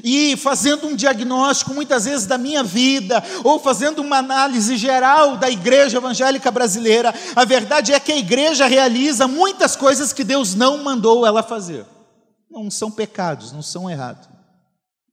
[0.03, 5.51] e fazendo um diagnóstico, muitas vezes, da minha vida, ou fazendo uma análise geral da
[5.51, 7.14] igreja evangélica brasileira.
[7.37, 11.87] A verdade é que a igreja realiza muitas coisas que Deus não mandou ela fazer
[12.55, 14.29] não são pecados, não são errados.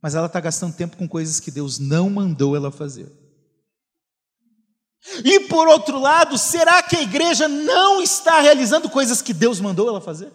[0.02, 3.12] Mas ela está gastando tempo com coisas que Deus não mandou ela fazer.
[5.24, 9.88] E por outro lado, será que a igreja não está realizando coisas que Deus mandou
[9.88, 10.32] ela fazer?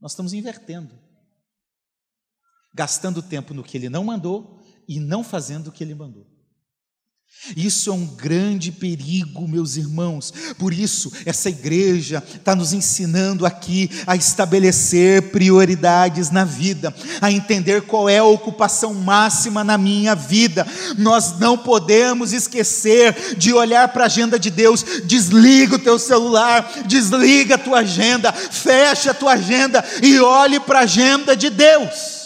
[0.00, 0.90] Nós estamos invertendo.
[2.74, 4.58] Gastando tempo no que ele não mandou
[4.88, 6.32] e não fazendo o que ele mandou.
[7.56, 10.32] Isso é um grande perigo, meus irmãos.
[10.58, 17.82] Por isso, essa igreja está nos ensinando aqui a estabelecer prioridades na vida, a entender
[17.82, 20.64] qual é a ocupação máxima na minha vida.
[20.96, 24.84] Nós não podemos esquecer de olhar para a agenda de Deus.
[25.04, 30.80] Desliga o teu celular, desliga a tua agenda, fecha a tua agenda e olhe para
[30.80, 32.21] a agenda de Deus.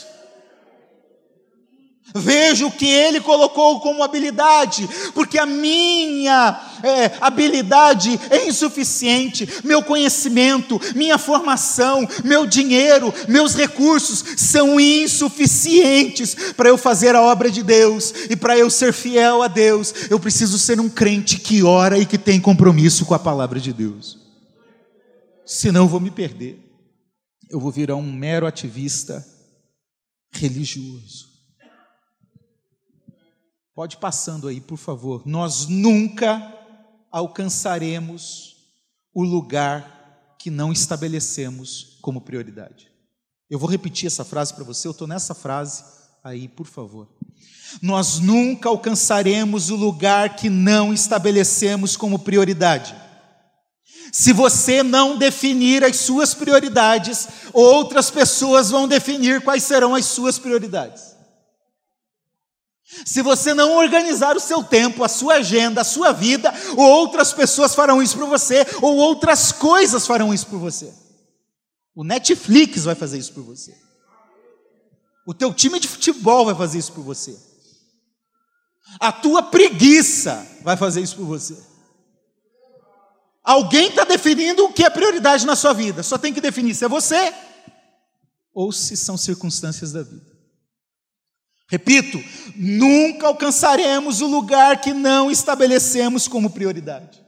[2.19, 9.83] Vejo o que ele colocou como habilidade, porque a minha é, habilidade é insuficiente, meu
[9.83, 17.63] conhecimento, minha formação, meu dinheiro, meus recursos são insuficientes para eu fazer a obra de
[17.63, 19.93] Deus e para eu ser fiel a Deus.
[20.11, 23.73] Eu preciso ser um crente que ora e que tem compromisso com a palavra de
[23.73, 24.19] Deus,
[25.45, 26.59] senão eu vou me perder,
[27.51, 29.25] eu vou virar um mero ativista
[30.33, 31.36] religioso.
[33.77, 35.21] Pode passando aí, por favor.
[35.27, 36.51] Nós nunca
[37.13, 38.57] alcançaremos
[39.13, 42.91] o lugar que não estabelecemos como prioridade.
[43.51, 45.85] Eu vou repetir essa frase para você, eu estou nessa frase
[46.25, 47.07] aí, por favor.
[47.83, 52.97] Nós nunca alcançaremos o lugar que não estabelecemos como prioridade.
[54.11, 60.39] Se você não definir as suas prioridades, outras pessoas vão definir quais serão as suas
[60.39, 61.15] prioridades.
[62.87, 67.75] Se você não organizar o seu tempo, a sua agenda, a sua vida, outras pessoas
[67.75, 70.95] farão isso por você, ou outras coisas farão isso por você.
[71.95, 73.77] O Netflix vai fazer isso por você.
[75.27, 77.37] O teu time de futebol vai fazer isso por você.
[79.01, 81.57] A tua preguiça vai fazer isso por você.
[83.43, 86.05] Alguém está definindo o que é prioridade na sua vida.
[86.05, 87.35] Só tem que definir se é você
[88.55, 90.36] ou se são circunstâncias da vida.
[91.69, 92.23] Repito,
[92.55, 97.25] nunca alcançaremos o lugar que não estabelecemos como prioridade.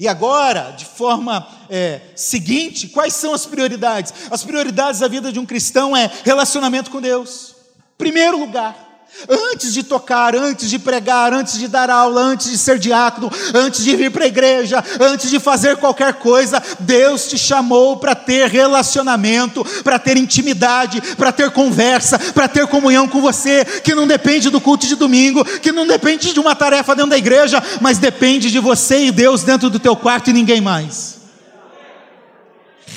[0.00, 4.12] E agora, de forma é, seguinte, quais são as prioridades?
[4.30, 7.54] As prioridades da vida de um cristão é relacionamento com Deus.
[7.96, 8.93] Primeiro lugar.
[9.28, 13.84] Antes de tocar, antes de pregar, antes de dar aula, antes de ser diácono, antes
[13.84, 18.48] de vir para a igreja, antes de fazer qualquer coisa, Deus te chamou para ter
[18.50, 24.50] relacionamento, para ter intimidade, para ter conversa, para ter comunhão com você, que não depende
[24.50, 28.50] do culto de domingo, que não depende de uma tarefa dentro da igreja, mas depende
[28.50, 31.20] de você e Deus dentro do teu quarto e ninguém mais.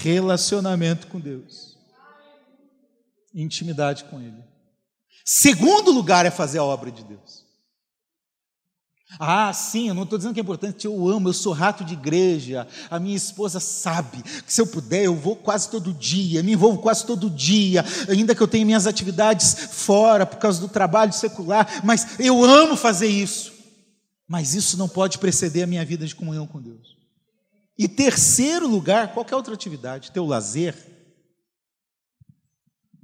[0.03, 1.77] Relacionamento com Deus,
[3.33, 4.46] intimidade com Ele.
[5.29, 7.45] Segundo lugar é fazer a obra de Deus.
[9.19, 11.95] Ah, sim, eu não estou dizendo que é importante, eu amo, eu sou rato de
[11.95, 16.53] igreja, a minha esposa sabe que se eu puder eu vou quase todo dia, me
[16.53, 21.11] envolvo quase todo dia, ainda que eu tenha minhas atividades fora por causa do trabalho
[21.11, 23.51] secular, mas eu amo fazer isso.
[24.29, 26.95] Mas isso não pode preceder a minha vida de comunhão com Deus.
[27.77, 30.96] E terceiro lugar, qualquer outra atividade, teu lazer,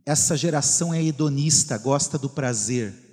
[0.06, 3.04] essa geração é hedonista, gosta do prazer.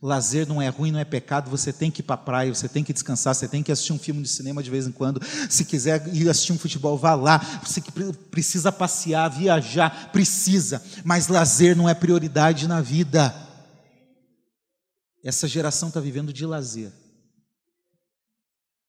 [0.00, 2.68] Lazer não é ruim, não é pecado, você tem que ir para a praia, você
[2.68, 5.20] tem que descansar, você tem que assistir um filme de cinema de vez em quando.
[5.50, 7.38] Se quiser ir assistir um futebol, vá lá.
[7.64, 7.82] Você
[8.30, 10.80] precisa passear, viajar, precisa.
[11.04, 13.34] Mas lazer não é prioridade na vida.
[15.24, 16.92] Essa geração está vivendo de lazer.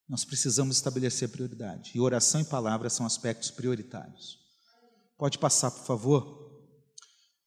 [0.07, 1.91] Nós precisamos estabelecer prioridade.
[1.95, 4.37] E oração e palavra são aspectos prioritários.
[5.17, 6.38] Pode passar, por favor.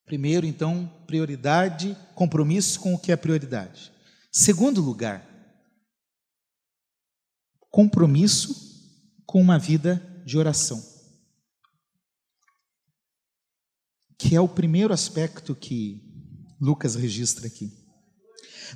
[0.05, 3.93] Primeiro, então, prioridade, compromisso com o que é prioridade.
[4.31, 5.27] Segundo lugar,
[7.71, 8.73] compromisso
[9.25, 10.83] com uma vida de oração.
[14.19, 16.01] Que é o primeiro aspecto que
[16.61, 17.73] Lucas registra aqui.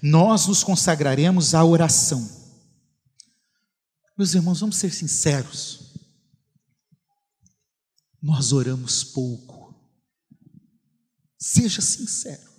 [0.02, 2.26] Nós nos consagraremos à oração.
[4.16, 5.94] Meus irmãos, vamos ser sinceros.
[8.20, 9.55] Nós oramos pouco.
[11.38, 12.56] Seja sincero.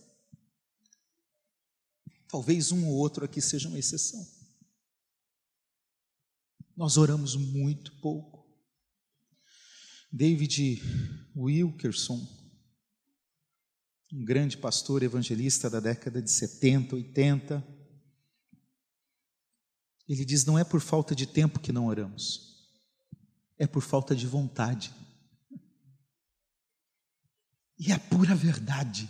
[2.29, 4.25] Talvez um ou outro aqui seja uma exceção.
[6.75, 8.45] Nós oramos muito pouco.
[10.11, 10.81] David
[11.35, 12.25] Wilkerson,
[14.13, 17.77] um grande pastor evangelista da década de 70, 80,
[20.07, 22.69] ele diz: não é por falta de tempo que não oramos,
[23.57, 24.93] é por falta de vontade.
[27.79, 29.09] E é pura verdade.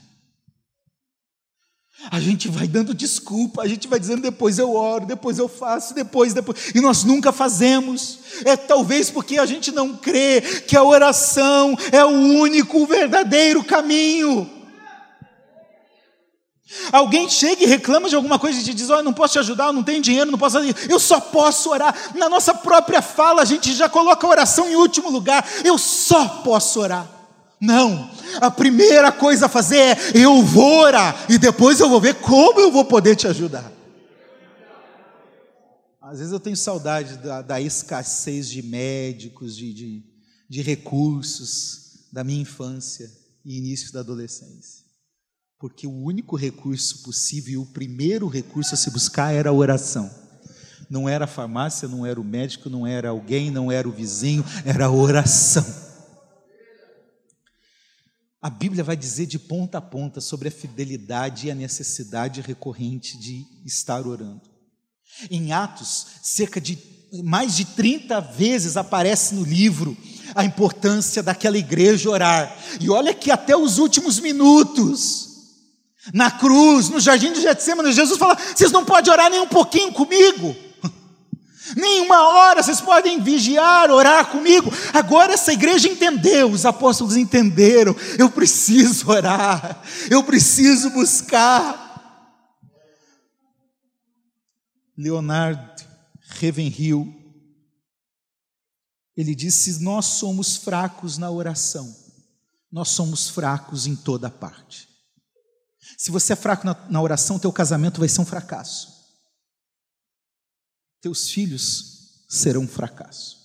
[2.12, 5.96] A gente vai dando desculpa, a gente vai dizendo depois eu oro, depois eu faço,
[5.96, 8.20] depois, depois, e nós nunca fazemos.
[8.46, 14.48] É talvez porque a gente não crê que a oração é o único verdadeiro caminho.
[16.92, 19.74] Alguém chega e reclama de alguma coisa e te diz: Olha, não posso te ajudar,
[19.74, 20.58] não tenho dinheiro, não posso.
[20.88, 21.96] Eu só posso orar.
[22.14, 25.48] Na nossa própria fala, a gente já coloca a oração em último lugar.
[25.64, 27.17] Eu só posso orar.
[27.60, 32.16] Não, a primeira coisa a fazer é: eu vou orar e depois eu vou ver
[32.16, 33.72] como eu vou poder te ajudar.
[36.02, 40.04] Às vezes eu tenho saudade da, da escassez de médicos, de, de,
[40.48, 43.12] de recursos da minha infância
[43.44, 44.86] e início da adolescência.
[45.60, 50.10] Porque o único recurso possível e o primeiro recurso a se buscar era a oração.
[50.90, 54.46] Não era a farmácia, não era o médico, não era alguém, não era o vizinho,
[54.64, 55.87] era a oração.
[58.42, 63.18] A Bíblia vai dizer de ponta a ponta sobre a fidelidade e a necessidade recorrente
[63.18, 64.42] de estar orando.
[65.32, 66.78] Em Atos, cerca de
[67.24, 69.98] mais de 30 vezes aparece no livro
[70.36, 72.56] a importância daquela igreja orar.
[72.80, 75.30] E olha que até os últimos minutos,
[76.14, 79.92] na cruz, no jardim de Getsemane, Jesus fala: "Vocês não podem orar nem um pouquinho
[79.94, 80.56] comigo?"
[81.78, 84.72] Nem uma hora vocês podem vigiar, orar comigo.
[84.92, 87.96] Agora essa igreja entendeu, os apóstolos entenderam.
[88.18, 91.86] Eu preciso orar, eu preciso buscar.
[94.98, 95.88] Leonard
[96.42, 97.14] Ravenhill,
[99.16, 101.96] ele disse: Nós somos fracos na oração,
[102.72, 104.88] nós somos fracos em toda parte.
[105.96, 108.97] Se você é fraco na, na oração, teu casamento vai ser um fracasso
[111.08, 113.38] teus filhos serão um fracasso.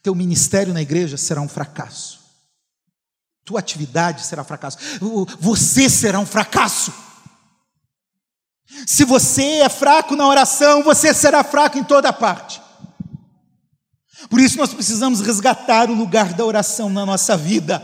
[0.00, 2.20] Teu ministério na igreja será um fracasso.
[3.44, 4.78] Tua atividade será um fracasso.
[5.40, 6.94] Você será um fracasso.
[8.86, 12.62] Se você é fraco na oração, você será fraco em toda parte.
[14.30, 17.82] Por isso nós precisamos resgatar o lugar da oração na nossa vida.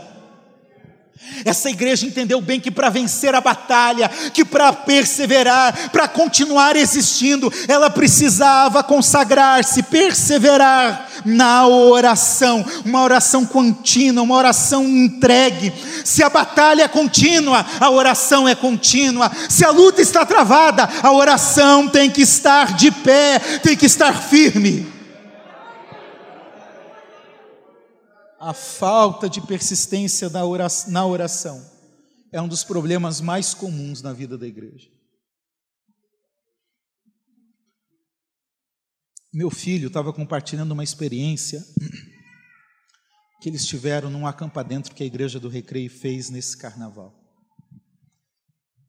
[1.45, 7.51] Essa igreja entendeu bem que para vencer a batalha, que para perseverar, para continuar existindo,
[7.67, 15.73] ela precisava consagrar-se, perseverar na oração, uma oração contínua, uma oração entregue.
[16.03, 19.31] Se a batalha é contínua, a oração é contínua.
[19.49, 24.13] Se a luta está travada, a oração tem que estar de pé, tem que estar
[24.13, 24.90] firme.
[28.41, 30.27] A falta de persistência
[30.87, 31.63] na oração
[32.33, 34.89] é um dos problemas mais comuns na vida da igreja.
[39.31, 41.63] Meu filho estava compartilhando uma experiência
[43.39, 47.15] que eles tiveram num acampadento que a igreja do Recreio fez nesse carnaval.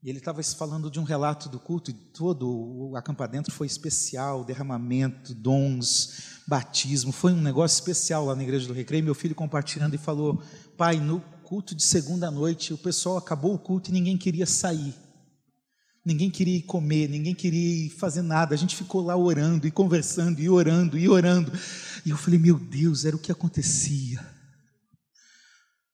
[0.01, 4.43] E ele estava falando de um relato do culto e todo o acampadento foi especial,
[4.43, 9.03] derramamento, dons, batismo, foi um negócio especial lá na igreja do Recreio.
[9.03, 10.41] Meu filho compartilhando e falou:
[10.77, 14.95] "Pai, no culto de segunda noite, o pessoal acabou o culto e ninguém queria sair.
[16.05, 18.53] Ninguém queria ir comer, ninguém queria ir fazer nada.
[18.53, 21.51] A gente ficou lá orando e conversando e orando e orando.
[22.05, 24.33] E eu falei: "Meu Deus, era o que acontecia."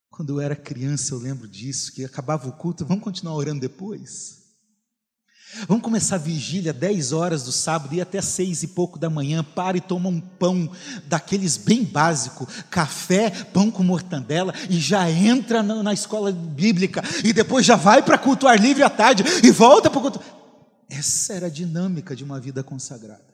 [0.10, 4.39] Quando eu era criança, eu lembro disso, que acabava o culto, vamos continuar orando depois?
[5.68, 9.44] Vamos começar a vigília 10 horas do sábado e até seis e pouco da manhã,
[9.44, 10.72] para e toma um pão
[11.08, 17.66] daqueles bem básico, café, pão com mortandela e já entra na, escola bíblica e depois
[17.66, 20.22] já vai para culto ar livre à tarde e volta para o culto.
[20.88, 23.30] Essa era a dinâmica de uma vida consagrada.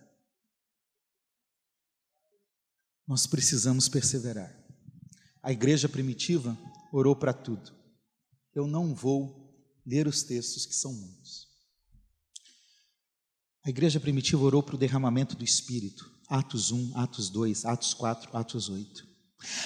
[3.07, 4.53] Nós precisamos perseverar.
[5.43, 6.57] A igreja primitiva
[6.91, 7.73] orou para tudo.
[8.53, 9.45] eu não vou
[9.85, 11.24] ler os textos que são muitos.
[13.65, 16.11] A igreja primitiva orou para o derramamento do Espírito.
[16.29, 19.03] Atos 1, Atos 2, Atos 4, Atos 8.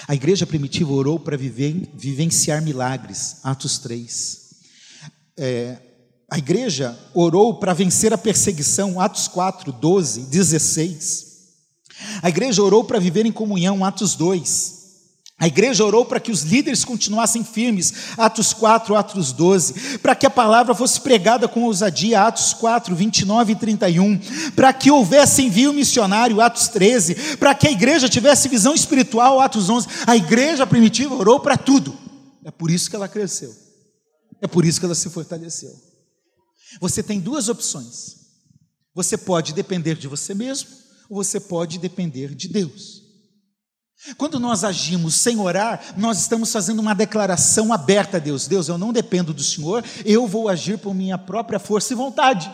[0.08, 3.36] A igreja primitiva orou para vivenciar milagres.
[3.44, 4.40] Atos 3.
[5.36, 5.82] É,
[6.30, 8.98] a igreja orou para vencer a perseguição.
[8.98, 11.26] Atos 4, 12, 16.
[12.22, 13.84] A igreja orou para viver em comunhão.
[13.84, 14.79] Atos 2.
[15.40, 20.26] A igreja orou para que os líderes continuassem firmes, Atos 4, Atos 12, para que
[20.26, 24.20] a palavra fosse pregada com ousadia, Atos 4, 29 e 31,
[24.54, 29.70] para que houvesse envio missionário, Atos 13, para que a igreja tivesse visão espiritual, Atos
[29.70, 29.88] 11.
[30.06, 31.96] A igreja primitiva orou para tudo.
[32.44, 33.50] É por isso que ela cresceu.
[34.42, 35.72] É por isso que ela se fortaleceu.
[36.82, 38.16] Você tem duas opções.
[38.94, 40.68] Você pode depender de você mesmo,
[41.08, 42.99] ou você pode depender de Deus.
[44.16, 48.78] Quando nós agimos sem orar, nós estamos fazendo uma declaração aberta a Deus: Deus, eu
[48.78, 52.50] não dependo do Senhor, eu vou agir por minha própria força e vontade,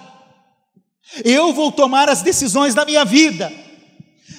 [1.25, 3.53] eu vou tomar as decisões da minha vida.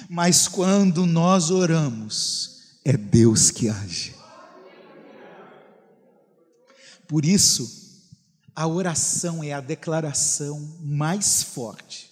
[0.08, 4.14] Mas quando nós oramos, é Deus que age.
[7.06, 7.66] Por isso,
[8.54, 12.10] a oração é a declaração mais forte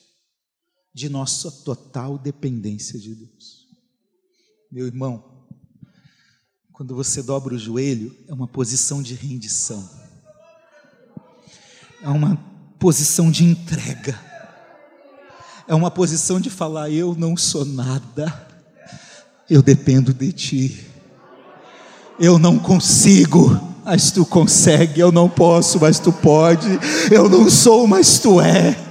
[0.94, 3.36] de nossa total dependência de Deus.
[4.70, 5.22] Meu irmão,
[6.72, 9.88] quando você dobra o joelho, é uma posição de rendição,
[12.02, 12.36] é uma
[12.78, 14.20] posição de entrega,
[15.68, 18.48] é uma posição de falar: Eu não sou nada,
[19.48, 20.86] eu dependo de Ti,
[22.18, 26.68] eu não consigo, mas Tu consegue, eu não posso, mas Tu pode,
[27.10, 28.86] eu não sou, mas Tu é.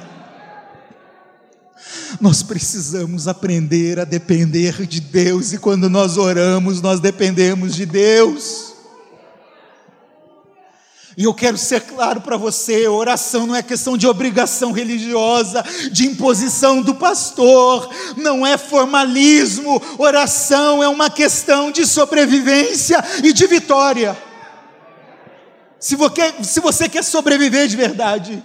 [2.22, 8.74] Nós precisamos aprender a depender de Deus, e quando nós oramos, nós dependemos de Deus.
[11.18, 16.06] E eu quero ser claro para você: oração não é questão de obrigação religiosa, de
[16.06, 24.18] imposição do pastor, não é formalismo, oração é uma questão de sobrevivência e de vitória.
[25.80, 28.44] Se você, se você quer sobreviver de verdade,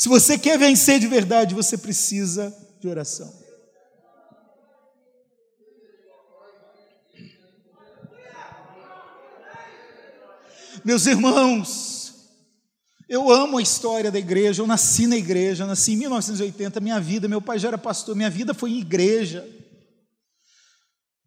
[0.00, 3.30] se você quer vencer de verdade, você precisa de oração.
[10.82, 12.14] Meus irmãos,
[13.10, 17.28] eu amo a história da igreja, eu nasci na igreja, nasci em 1980, minha vida,
[17.28, 19.46] meu pai já era pastor, minha vida foi em igreja.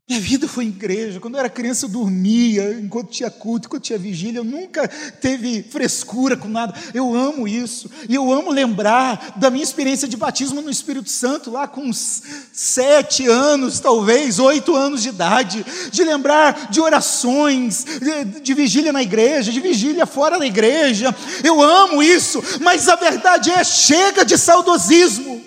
[0.06, 1.18] Minha vida foi igreja.
[1.22, 4.40] Quando eu era criança, eu dormia enquanto tinha culto, enquanto tinha vigília.
[4.40, 6.74] Eu nunca teve frescura com nada.
[6.94, 7.90] Eu amo isso.
[8.10, 12.22] E eu amo lembrar da minha experiência de batismo no Espírito Santo, lá com uns
[12.52, 15.66] sete anos, talvez, oito anos de idade.
[15.90, 21.16] De lembrar de orações, de, de vigília na igreja, de vigília fora da igreja.
[21.46, 22.44] Eu amo isso.
[22.60, 25.42] Mas a verdade é: chega de saudosismo.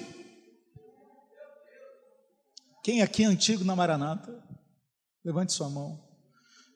[2.83, 4.46] Quem aqui é antigo na Maranata?
[5.27, 5.99] Levante sua mão.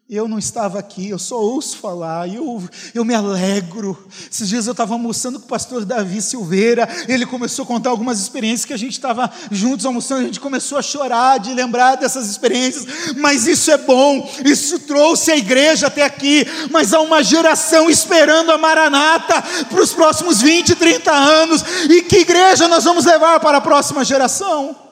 [0.09, 3.97] Eu não estava aqui, eu só ouço falar, eu, eu me alegro.
[4.29, 8.19] Esses dias eu estava almoçando com o pastor Davi Silveira, ele começou a contar algumas
[8.19, 12.29] experiências que a gente estava juntos almoçando, a gente começou a chorar de lembrar dessas
[12.29, 17.89] experiências, mas isso é bom, isso trouxe a igreja até aqui, mas há uma geração
[17.89, 23.39] esperando a Maranata para os próximos 20, 30 anos, e que igreja nós vamos levar
[23.39, 24.90] para a próxima geração?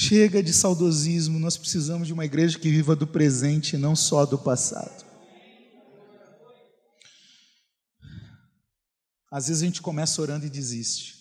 [0.00, 4.24] Chega de saudosismo, nós precisamos de uma igreja que viva do presente e não só
[4.24, 5.04] do passado.
[9.28, 11.16] Às vezes a gente começa orando e desiste.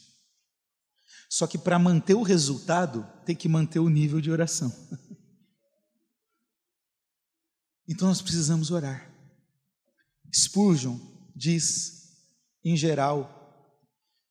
[1.28, 4.72] Só que para manter o resultado, tem que manter o nível de oração.
[7.90, 9.10] Então nós precisamos orar.
[10.36, 11.00] Spurgeon
[11.34, 12.18] diz,
[12.62, 13.82] em geral,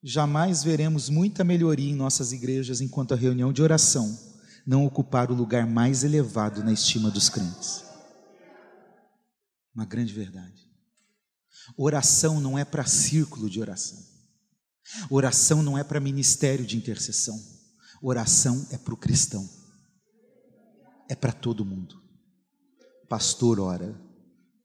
[0.05, 4.36] jamais veremos muita melhoria em nossas igrejas enquanto a reunião de oração
[4.67, 7.85] não ocupar o lugar mais elevado na estima dos crentes.
[9.75, 10.69] Uma grande verdade.
[11.77, 13.99] Oração não é para círculo de oração.
[15.11, 17.39] Oração não é para ministério de intercessão.
[18.03, 19.49] Oração é para o cristão.
[21.09, 22.03] É para todo mundo.
[23.09, 24.01] Pastor ora,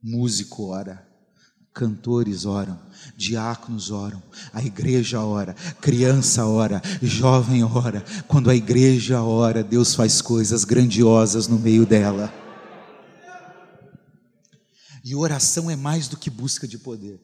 [0.02, 1.08] músico ora,
[1.74, 2.78] Cantores oram,
[3.16, 8.04] diáconos oram, a igreja ora, criança ora, jovem ora.
[8.28, 12.34] Quando a igreja ora, Deus faz coisas grandiosas no meio dela.
[15.04, 17.20] E oração é mais do que busca de poder.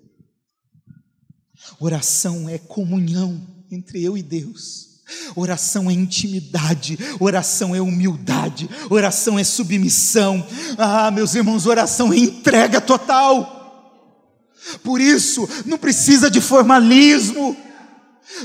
[1.80, 4.88] Oração é comunhão entre eu e Deus.
[5.36, 10.46] Oração é intimidade, oração é humildade, oração é submissão.
[10.78, 13.57] Ah, meus irmãos, oração é entrega total.
[14.84, 17.56] Por isso, não precisa de formalismo,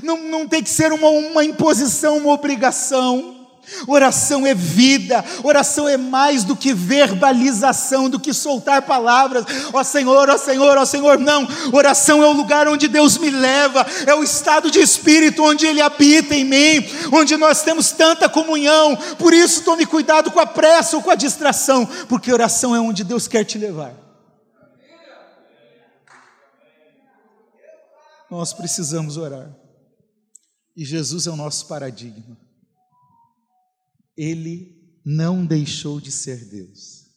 [0.03, 3.43] não, não tem que ser uma, uma imposição, uma obrigação.
[3.87, 9.85] Oração é vida, oração é mais do que verbalização, do que soltar palavras, ó oh
[9.85, 11.49] Senhor, ó oh Senhor, ó oh Senhor, não.
[11.73, 15.81] Oração é o lugar onde Deus me leva, é o estado de espírito onde Ele
[15.81, 18.97] habita em mim, onde nós temos tanta comunhão.
[19.17, 23.05] Por isso, tome cuidado com a pressa ou com a distração, porque oração é onde
[23.05, 24.02] Deus quer te levar.
[28.33, 29.55] Nós precisamos orar,
[30.75, 32.35] e Jesus é o nosso paradigma.
[34.17, 37.11] Ele não deixou de ser Deus.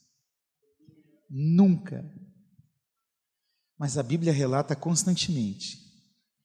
[1.29, 2.03] Nunca.
[3.79, 5.77] Mas a Bíblia relata constantemente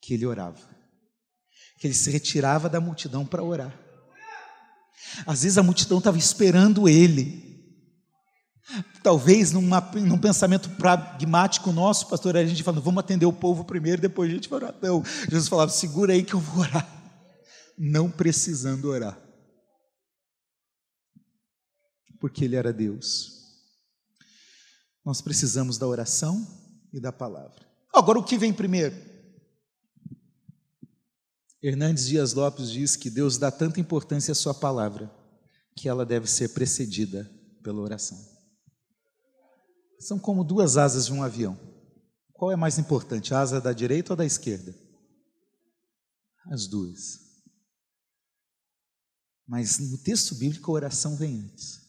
[0.01, 0.71] que ele orava,
[1.81, 3.77] que ele se retirava da multidão para orar.
[5.27, 7.50] Às vezes a multidão estava esperando ele.
[9.03, 14.01] Talvez numa, num pensamento pragmático nosso, pastor, a gente falando, vamos atender o povo primeiro,
[14.01, 14.75] depois a gente vai orar.
[14.81, 16.89] Não, Jesus falava, segura aí que eu vou orar.
[17.79, 19.19] Não precisando orar
[22.21, 23.41] porque Ele era Deus.
[25.05, 26.47] Nós precisamos da oração
[26.93, 27.67] e da palavra.
[27.93, 28.95] Agora, o que vem primeiro?
[31.63, 35.11] Hernandes Dias Lopes diz que Deus dá tanta importância à Sua palavra
[35.75, 37.31] que ela deve ser precedida
[37.63, 38.19] pela oração.
[40.01, 41.59] São como duas asas de um avião.
[42.33, 44.75] Qual é mais importante, a asa da direita ou da esquerda?
[46.47, 47.21] As duas.
[49.47, 51.81] Mas no texto bíblico a oração vem antes.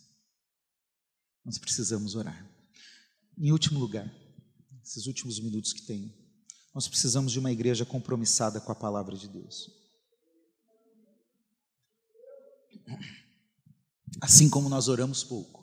[1.45, 2.45] Nós precisamos orar.
[3.37, 4.13] Em último lugar,
[4.83, 6.13] esses últimos minutos que tenho,
[6.75, 9.69] nós precisamos de uma igreja compromissada com a palavra de Deus.
[14.19, 15.60] Assim como nós oramos pouco,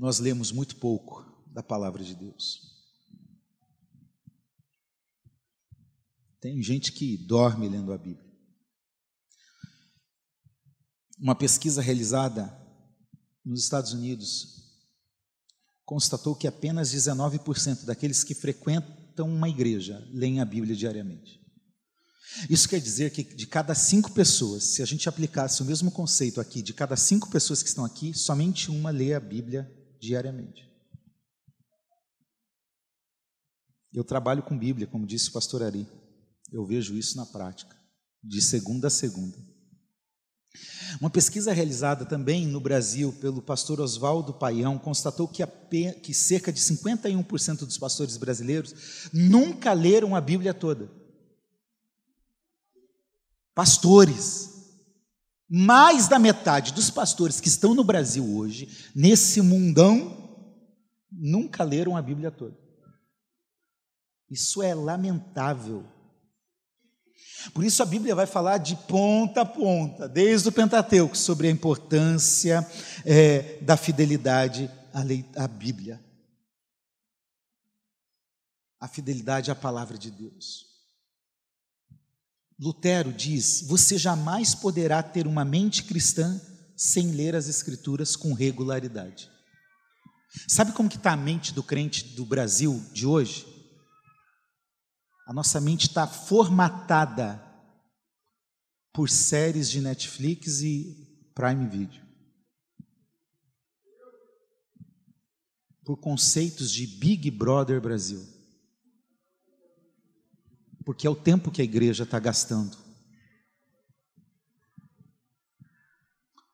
[0.00, 1.22] nós lemos muito pouco
[1.52, 2.62] da palavra de Deus.
[6.40, 8.32] Tem gente que dorme lendo a Bíblia.
[11.18, 12.50] Uma pesquisa realizada
[13.44, 14.80] nos Estados Unidos,
[15.84, 21.38] constatou que apenas 19% daqueles que frequentam uma igreja leem a Bíblia diariamente.
[22.48, 26.40] Isso quer dizer que de cada cinco pessoas, se a gente aplicasse o mesmo conceito
[26.40, 29.70] aqui, de cada cinco pessoas que estão aqui, somente uma lê a Bíblia
[30.00, 30.68] diariamente.
[33.92, 35.86] Eu trabalho com Bíblia, como disse o pastor Ari.
[36.52, 37.76] Eu vejo isso na prática,
[38.22, 39.36] de segunda a segunda.
[41.00, 45.44] Uma pesquisa realizada também no Brasil pelo pastor Oswaldo Paião constatou que,
[46.02, 50.90] que cerca de 51% dos pastores brasileiros nunca leram a Bíblia toda.
[53.54, 54.59] Pastores.
[55.52, 60.46] Mais da metade dos pastores que estão no Brasil hoje, nesse mundão,
[61.10, 62.56] nunca leram a Bíblia toda.
[64.30, 65.84] Isso é lamentável.
[67.52, 71.50] Por isso a Bíblia vai falar de ponta a ponta, desde o Pentateuco, sobre a
[71.50, 72.64] importância
[73.04, 76.00] é, da fidelidade à, lei, à Bíblia,
[78.78, 80.69] a fidelidade à palavra de Deus.
[82.60, 86.38] Lutero diz: você jamais poderá ter uma mente cristã
[86.76, 89.30] sem ler as Escrituras com regularidade.
[90.46, 93.46] Sabe como que está a mente do crente do Brasil de hoje?
[95.26, 97.42] A nossa mente está formatada
[98.92, 102.02] por séries de Netflix e Prime Video.
[105.84, 108.39] Por conceitos de Big Brother Brasil.
[110.90, 112.76] Porque é o tempo que a igreja está gastando.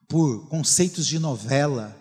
[0.07, 1.97] Por conceitos de novela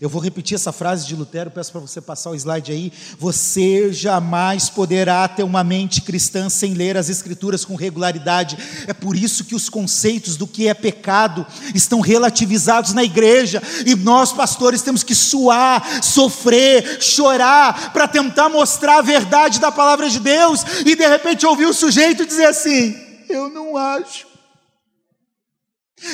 [0.00, 2.92] eu vou repetir essa frase de Lutero, peço para você passar o slide aí.
[3.18, 8.58] Você jamais poderá ter uma mente cristã sem ler as Escrituras com regularidade.
[8.86, 13.94] É por isso que os conceitos do que é pecado estão relativizados na igreja, e
[13.94, 20.20] nós, pastores, temos que suar, sofrer, chorar, para tentar mostrar a verdade da palavra de
[20.20, 22.94] Deus, e de repente ouvir o sujeito dizer assim:
[23.28, 24.26] Eu não acho.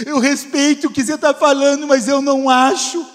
[0.07, 3.14] Eu respeito o que você está falando, mas eu não acho.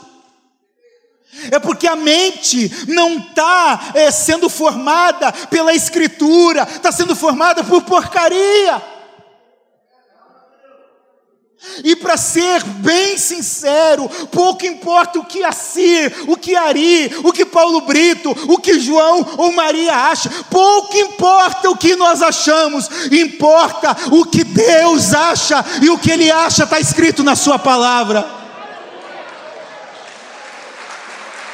[1.52, 7.84] É porque a mente não está é, sendo formada pela Escritura, está sendo formada por
[7.84, 8.82] porcaria.
[11.84, 17.46] E para ser bem sincero, pouco importa o que Assir, o que Ari, o que
[17.46, 23.96] Paulo Brito, o que João ou Maria acha, pouco importa o que nós achamos, importa
[24.12, 28.39] o que Deus acha, e o que Ele acha está escrito na Sua palavra.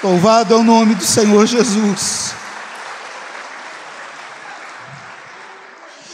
[0.05, 2.35] Louvado é o nome do Senhor Jesus.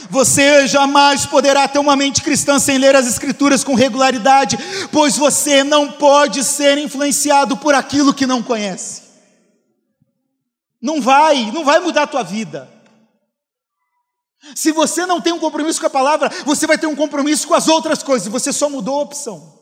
[0.08, 4.56] Você jamais poderá ter uma mente cristã sem ler as Escrituras com regularidade,
[4.90, 9.02] pois você não pode ser influenciado por aquilo que não conhece.
[10.80, 12.72] Não vai, não vai mudar a tua vida.
[14.54, 17.52] Se você não tem um compromisso com a palavra, você vai ter um compromisso com
[17.52, 19.61] as outras coisas, você só mudou a opção.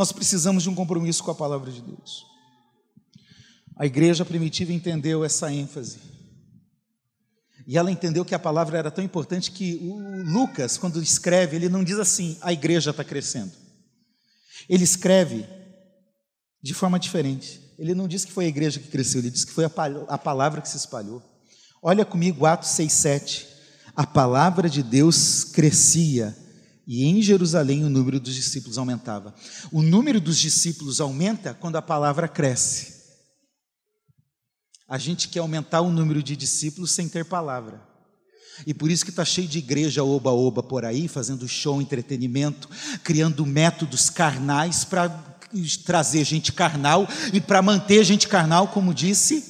[0.00, 2.24] Nós precisamos de um compromisso com a palavra de Deus.
[3.76, 5.98] A igreja primitiva entendeu essa ênfase.
[7.66, 11.68] E ela entendeu que a palavra era tão importante que o Lucas, quando escreve, ele
[11.68, 13.52] não diz assim: a igreja está crescendo.
[14.70, 15.46] Ele escreve
[16.62, 17.60] de forma diferente.
[17.78, 20.62] Ele não diz que foi a igreja que cresceu, ele diz que foi a, palavra
[20.62, 21.22] que se espalhou.
[21.82, 23.44] Olha comigo Atos 6,7.
[23.94, 26.34] A palavra de Deus crescia
[26.92, 29.32] e em Jerusalém o número dos discípulos aumentava.
[29.70, 32.94] O número dos discípulos aumenta quando a palavra cresce.
[34.88, 37.80] A gente quer aumentar o número de discípulos sem ter palavra.
[38.66, 42.68] E por isso que está cheio de igreja oba-oba por aí, fazendo show, entretenimento,
[43.04, 45.08] criando métodos carnais para
[45.86, 49.44] trazer gente carnal e para manter gente carnal, como disse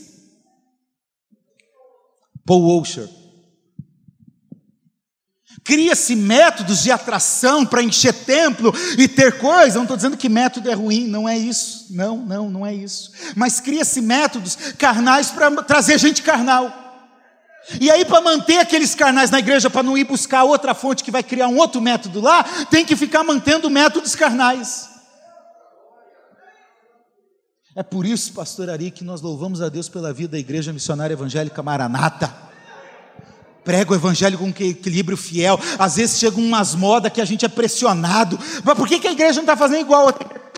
[2.45, 3.09] Paul Washer.
[5.71, 9.77] Cria-se métodos de atração para encher templo e ter coisa.
[9.77, 11.87] Não estou dizendo que método é ruim, não é isso.
[11.91, 13.13] Não, não, não é isso.
[13.37, 16.75] Mas cria-se métodos carnais para trazer gente carnal.
[17.81, 21.11] E aí, para manter aqueles carnais na igreja, para não ir buscar outra fonte que
[21.13, 24.91] vai criar um outro método lá, tem que ficar mantendo métodos carnais.
[27.77, 31.15] É por isso, pastor Ari, que nós louvamos a Deus pela vida da Igreja Missionária
[31.15, 32.50] Evangélica Maranata
[33.71, 35.57] prega o evangelho com equilíbrio fiel.
[35.79, 38.37] Às vezes chegam umas modas que a gente é pressionado.
[38.65, 40.13] Mas por que, que a igreja não está fazendo igual?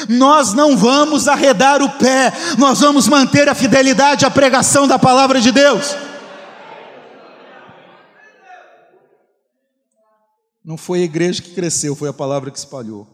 [0.09, 5.43] Nós não vamos arredar o pé, nós vamos manter a fidelidade à pregação da palavra
[5.43, 5.95] de Deus.
[10.65, 13.07] Não foi a igreja que cresceu, foi a palavra que espalhou.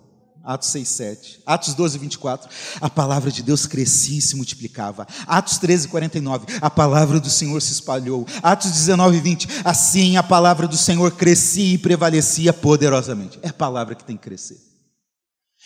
[0.49, 1.42] Atos 6, 7.
[1.44, 2.49] Atos 12, 24.
[2.80, 5.07] A palavra de Deus crescia e se multiplicava.
[5.26, 6.46] Atos 13, 49.
[6.62, 8.26] A palavra do Senhor se espalhou.
[8.42, 9.46] Atos 19, 20.
[9.62, 13.38] Assim a palavra do Senhor crescia e prevalecia poderosamente.
[13.42, 14.59] É a palavra que tem que crescer.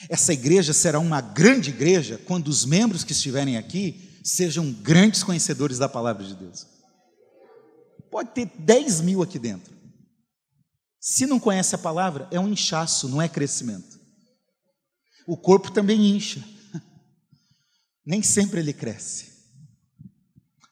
[0.09, 5.79] Essa igreja será uma grande igreja quando os membros que estiverem aqui sejam grandes conhecedores
[5.79, 6.67] da palavra de Deus.
[8.11, 9.73] Pode ter 10 mil aqui dentro.
[10.99, 14.02] Se não conhece a palavra, é um inchaço, não é crescimento
[15.27, 16.43] o corpo também incha.
[18.05, 19.33] Nem sempre ele cresce.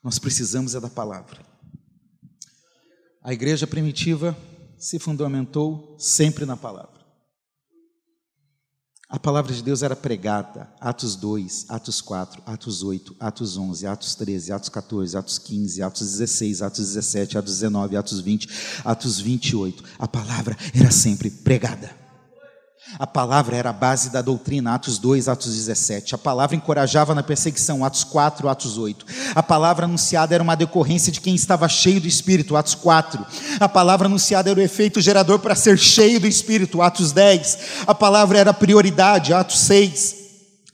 [0.02, 1.44] Nós precisamos é da palavra.
[3.22, 4.36] A igreja primitiva
[4.78, 7.00] se fundamentou sempre na palavra.
[9.10, 14.14] A palavra de Deus era pregada, Atos 2, Atos 4, Atos 8, Atos 11, Atos
[14.14, 18.48] 13, Atos 14, Atos 15, Atos 16, Atos 17, Atos 19, Atos 20,
[18.84, 19.82] Atos 28.
[19.98, 21.99] A palavra era sempre pregada.
[22.98, 26.14] A palavra era a base da doutrina, Atos 2, Atos 17.
[26.14, 29.06] A palavra encorajava na perseguição, Atos 4, Atos 8.
[29.34, 33.24] A palavra anunciada era uma decorrência de quem estava cheio do Espírito, Atos 4.
[33.60, 37.58] A palavra anunciada era o efeito gerador para ser cheio do Espírito, Atos 10.
[37.86, 40.19] A palavra era prioridade, Atos 6.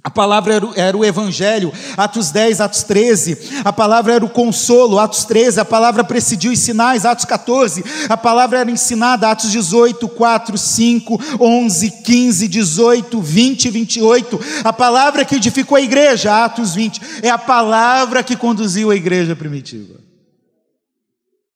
[0.06, 3.38] A palavra era o, Evangelho, Atos 10, Atos 13.
[3.64, 5.58] A palavra era o consolo, Atos 13.
[5.58, 7.82] A palavra presidiu os sinais, Atos 14.
[8.08, 14.40] A palavra era ensinada, Atos 18, 4, 5, 11, 15, 18, 20 e 28.
[14.62, 17.00] A palavra que edificou a igreja, Atos 20.
[17.24, 19.98] É a palavra que conduziu a igreja primitiva.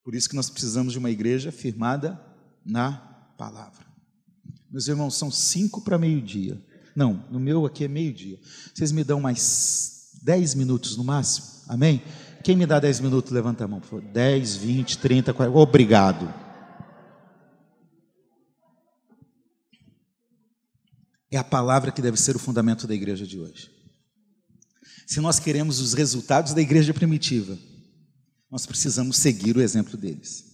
[0.02, 2.20] Por isso que nós precisamos de uma igreja firmada
[2.66, 2.94] na
[3.38, 3.86] palavra.
[4.68, 6.60] Meus irmãos, são cinco para meio-dia.
[6.94, 8.38] Não, no meu aqui é meio-dia.
[8.74, 11.46] Vocês me dão mais 10 minutos no máximo?
[11.68, 12.02] Amém?
[12.42, 14.02] Quem me dá 10 minutos, levanta a mão, por favor.
[14.02, 15.56] 10, 20, 30, 40.
[15.56, 16.34] Obrigado.
[21.30, 23.70] É a palavra que deve ser o fundamento da igreja de hoje.
[25.06, 27.56] Se nós queremos os resultados da igreja primitiva,
[28.50, 30.49] nós precisamos seguir o exemplo deles.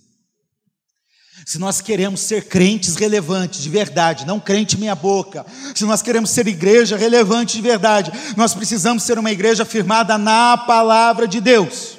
[1.46, 6.48] Se nós queremos ser crentes relevantes de verdade, não crente meia-boca, se nós queremos ser
[6.48, 11.98] igreja relevante de verdade, nós precisamos ser uma igreja firmada na palavra de Deus.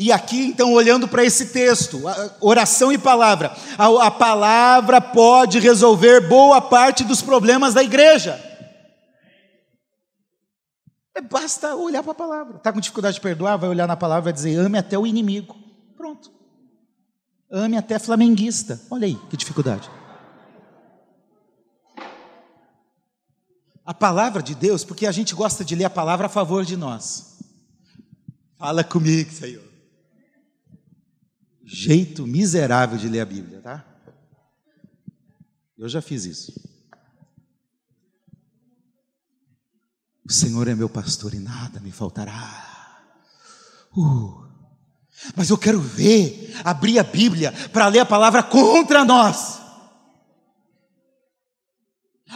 [0.00, 2.02] E aqui, então, olhando para esse texto,
[2.40, 8.42] oração e palavra, a, a, palavra pode resolver boa parte dos problemas da igreja.
[11.14, 12.56] É, basta olhar para a palavra.
[12.56, 13.56] Está com dificuldade de perdoar?
[13.56, 15.63] Vai olhar na palavra e dizer: ame até o inimigo.
[17.56, 18.82] Ame até flamenguista.
[18.90, 19.88] Olha aí, que dificuldade.
[23.86, 26.76] A palavra de Deus, porque a gente gosta de ler a palavra a favor de
[26.76, 27.38] nós.
[28.58, 29.62] Fala comigo, Senhor.
[31.62, 33.84] Jeito miserável de ler a Bíblia, tá?
[35.78, 36.52] Eu já fiz isso.
[40.24, 43.06] O Senhor é meu pastor e nada me faltará.
[43.96, 44.43] Uh,
[45.34, 49.64] mas eu quero ver, abrir a Bíblia para ler a palavra contra nós.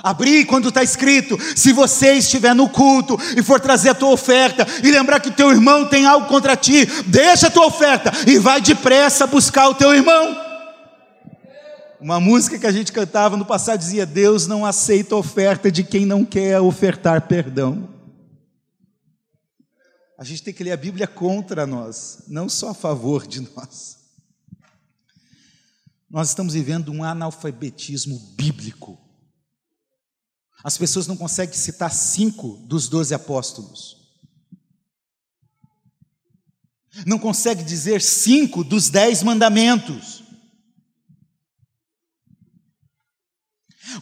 [0.03, 4.67] Abrir quando está escrito, se você estiver no culto e for trazer a tua oferta
[4.83, 8.61] e lembrar que teu irmão tem algo contra ti, deixa a tua oferta e vai
[8.61, 10.49] depressa buscar o teu irmão.
[12.01, 16.07] Uma música que a gente cantava no passado dizia: Deus não aceita oferta de quem
[16.07, 17.98] não quer ofertar perdão.
[20.19, 23.99] A gente tem que ler a Bíblia contra nós, não só a favor de nós.
[26.11, 28.99] Nós estamos vivendo um analfabetismo bíblico.
[30.65, 33.97] As pessoas não conseguem citar cinco dos doze apóstolos.
[37.07, 40.25] Não consegue dizer cinco dos dez mandamentos.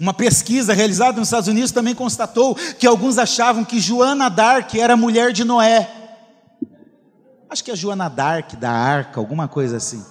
[0.01, 4.97] Uma pesquisa realizada nos Estados Unidos também constatou que alguns achavam que Joana Dark era
[4.97, 6.06] mulher de Noé.
[7.49, 10.05] Acho que é Joana Dark da Arca, alguma coisa assim.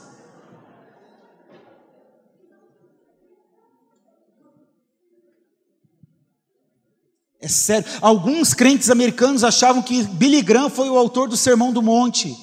[7.46, 7.88] É sério.
[8.02, 12.36] Alguns crentes americanos achavam que Billy Graham foi o autor do Sermão do Monte.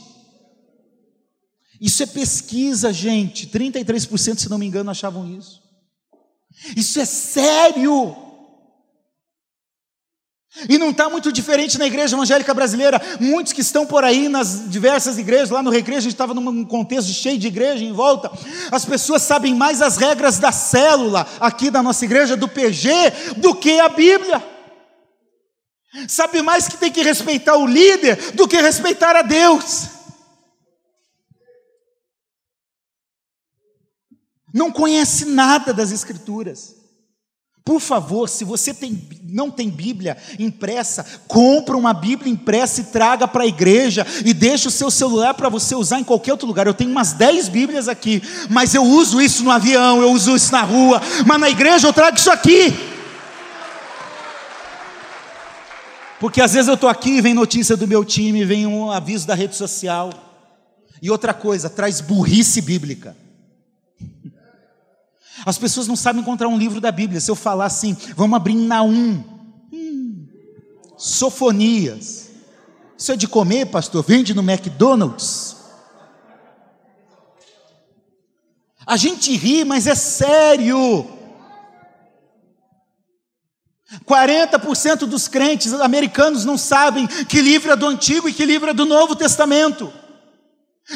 [1.80, 3.48] Isso é pesquisa, gente.
[3.48, 5.60] 33%, se não me engano, achavam isso.
[6.76, 8.14] Isso é sério.
[10.72, 12.98] E não está muito diferente na igreja evangélica brasileira.
[13.20, 16.64] Muitos que estão por aí nas diversas igrejas, lá no Recreio, a gente estava num
[16.64, 18.32] contexto cheio de igreja em volta.
[18.70, 22.88] As pessoas sabem mais as regras da célula aqui da nossa igreja, do PG,
[23.36, 24.42] do que a Bíblia.
[26.08, 29.88] Sabe mais que tem que respeitar o líder do que respeitar a Deus.
[34.54, 36.81] Não conhece nada das Escrituras.
[37.64, 43.28] Por favor, se você tem, não tem Bíblia impressa, compra uma Bíblia impressa e traga
[43.28, 46.66] para a igreja e deixa o seu celular para você usar em qualquer outro lugar.
[46.66, 50.50] Eu tenho umas 10 Bíblias aqui, mas eu uso isso no avião, eu uso isso
[50.50, 52.74] na rua, mas na igreja eu trago isso aqui.
[56.18, 59.26] Porque às vezes eu estou aqui e vem notícia do meu time, vem um aviso
[59.26, 60.12] da rede social.
[61.00, 63.16] E outra coisa, traz burrice bíblica.
[65.44, 67.20] As pessoas não sabem encontrar um livro da Bíblia.
[67.20, 69.22] Se eu falar assim, vamos abrir Naum.
[69.72, 70.26] Hum,
[70.96, 72.30] sofonias.
[72.96, 74.04] Isso é de comer, pastor?
[74.04, 75.56] Vende no McDonald's.
[78.86, 81.08] A gente ri, mas é sério.
[84.06, 88.74] 40% dos crentes americanos não sabem que livro é do Antigo e que livro é
[88.74, 89.92] do Novo Testamento.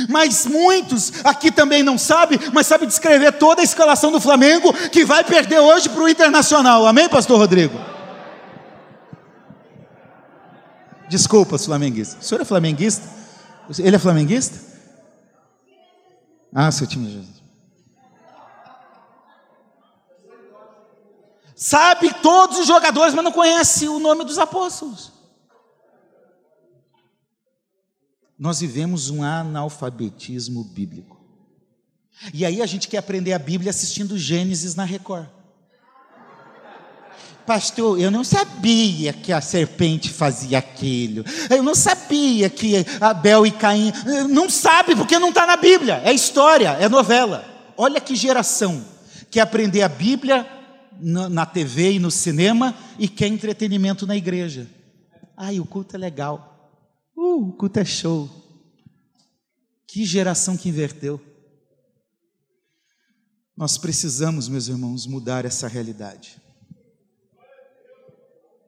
[0.09, 5.05] Mas muitos aqui também não sabem, mas sabem descrever toda a escalação do Flamengo que
[5.05, 6.87] vai perder hoje para o Internacional.
[6.87, 7.78] Amém, Pastor Rodrigo?
[11.09, 12.18] Desculpa, flamenguista.
[12.20, 13.09] O senhor é flamenguista?
[13.78, 14.59] Ele é flamenguista?
[16.53, 17.37] Ah, seu time Jesus.
[21.57, 25.16] sabe todos os jogadores, mas não conhece o nome dos apóstolos.
[28.39, 31.16] Nós vivemos um analfabetismo bíblico.
[32.32, 35.26] E aí a gente quer aprender a Bíblia assistindo Gênesis na Record.
[37.47, 41.24] Pastor, eu não sabia que a serpente fazia aquilo.
[41.49, 43.93] Eu não sabia que Abel e Caim.
[44.28, 46.03] Não sabe porque não está na Bíblia.
[46.05, 47.45] É história, é novela.
[47.76, 48.84] Olha que geração
[49.30, 50.47] quer aprender a Bíblia
[51.01, 54.66] na TV e no cinema e quer entretenimento na igreja.
[55.37, 56.55] Ai, o culto é legal.
[57.17, 58.29] Uh, o culto é show.
[59.87, 61.21] Que geração que inverteu.
[63.57, 66.41] Nós precisamos, meus irmãos, mudar essa realidade.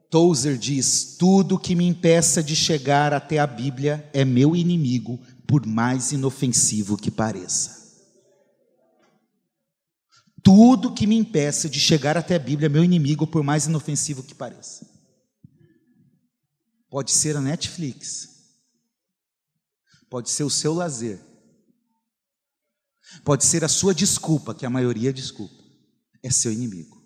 [0.09, 5.67] Tozer diz: tudo que me impeça de chegar até a Bíblia é meu inimigo, por
[5.67, 7.77] mais inofensivo que pareça.
[10.43, 14.23] Tudo que me impeça de chegar até a Bíblia é meu inimigo, por mais inofensivo
[14.23, 14.89] que pareça.
[16.89, 18.38] Pode ser a Netflix,
[20.09, 21.21] pode ser o seu lazer,
[23.25, 25.63] Pode ser a sua desculpa, que a maioria desculpa,
[26.23, 26.99] é seu inimigo.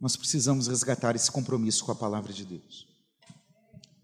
[0.00, 2.86] Nós precisamos resgatar esse compromisso com a palavra de Deus.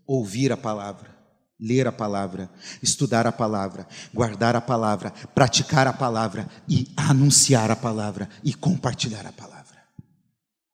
[0.07, 1.15] Ouvir a palavra,
[1.59, 2.51] ler a palavra,
[2.83, 9.27] estudar a palavra, guardar a palavra, praticar a palavra e anunciar a palavra e compartilhar
[9.27, 9.79] a palavra.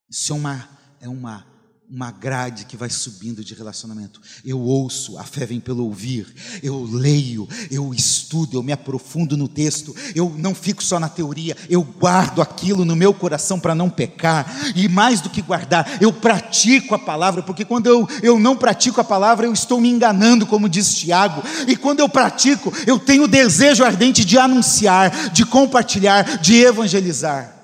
[0.09, 1.45] Isso é uma, é uma
[1.89, 4.21] uma grade que vai subindo de relacionamento.
[4.45, 6.27] Eu ouço, a fé vem pelo ouvir.
[6.63, 9.95] Eu leio, eu estudo, eu me aprofundo no texto.
[10.15, 14.53] Eu não fico só na teoria, eu guardo aquilo no meu coração para não pecar.
[14.75, 19.01] E mais do que guardar, eu pratico a palavra, porque quando eu, eu não pratico
[19.01, 21.43] a palavra, eu estou me enganando, como diz Tiago.
[21.69, 27.55] E quando eu pratico, eu tenho o desejo ardente de anunciar, de compartilhar, de evangelizar.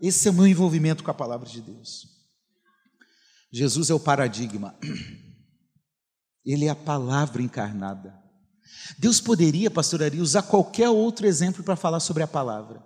[0.00, 2.13] Esse é o meu envolvimento com a palavra de Deus.
[3.54, 4.74] Jesus é o paradigma.
[6.44, 8.12] Ele é a palavra encarnada.
[8.98, 12.82] Deus poderia, pastoraria, usar qualquer outro exemplo para falar sobre a palavra,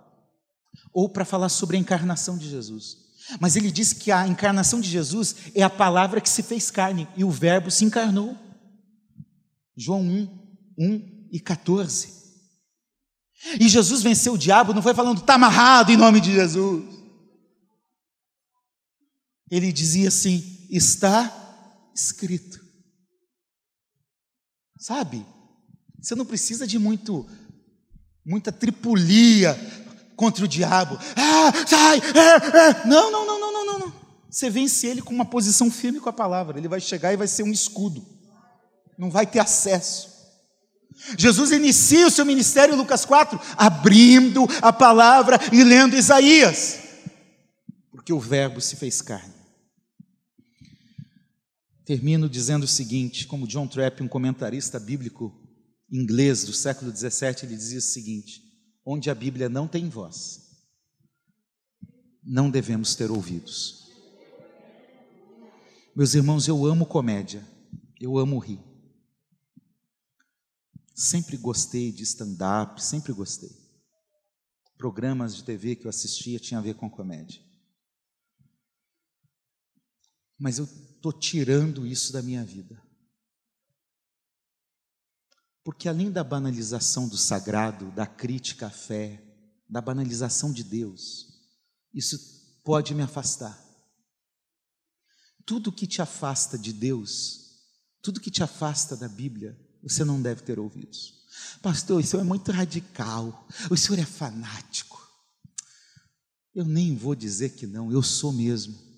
[0.93, 2.97] ou para falar sobre a encarnação de Jesus.
[3.39, 7.07] Mas ele disse que a encarnação de Jesus é a palavra que se fez carne
[7.17, 8.37] e o Verbo se encarnou.
[9.75, 10.29] João 1,
[10.77, 12.13] 1 e 14.
[13.59, 16.85] E Jesus venceu o diabo, não foi falando, está amarrado em nome de Jesus.
[19.49, 22.59] Ele dizia assim: está escrito.
[24.77, 25.25] Sabe?
[26.01, 27.27] Você não precisa de muito
[28.25, 29.59] muita tripulia
[30.15, 30.97] contra o diabo.
[31.15, 31.97] Ah, sai!
[31.97, 32.87] É.
[32.87, 33.93] Não, não, não, não, não, não, não.
[34.29, 36.57] Você vence ele com uma posição firme com a palavra.
[36.57, 38.05] Ele vai chegar e vai ser um escudo.
[38.97, 40.19] Não vai ter acesso.
[41.17, 46.79] Jesus inicia o seu ministério, Lucas 4, abrindo a palavra e lendo Isaías,
[47.89, 49.38] porque o Verbo se fez carne.
[51.89, 55.33] Termino dizendo o seguinte: como John Trapp, um comentarista bíblico
[55.91, 58.43] inglês do século XVII, ele dizia o seguinte:
[58.85, 60.39] onde a Bíblia não tem voz,
[62.23, 63.89] não devemos ter ouvidos.
[65.95, 67.43] Meus irmãos, eu amo comédia,
[67.99, 68.59] eu amo rir.
[70.93, 73.49] Sempre gostei de stand-up, sempre gostei.
[74.77, 77.41] Programas de TV que eu assistia tinham a ver com comédia.
[80.37, 80.69] Mas eu
[80.99, 82.81] estou tirando isso da minha vida.
[85.63, 89.23] Porque além da banalização do sagrado, da crítica à fé,
[89.67, 91.27] da banalização de Deus,
[91.93, 93.57] isso pode me afastar.
[95.45, 97.61] Tudo que te afasta de Deus,
[98.01, 101.25] tudo que te afasta da Bíblia, você não deve ter ouvidos.
[101.61, 103.47] Pastor, isso é muito radical.
[103.69, 104.99] O senhor é fanático.
[106.53, 108.88] Eu nem vou dizer que não, eu sou mesmo.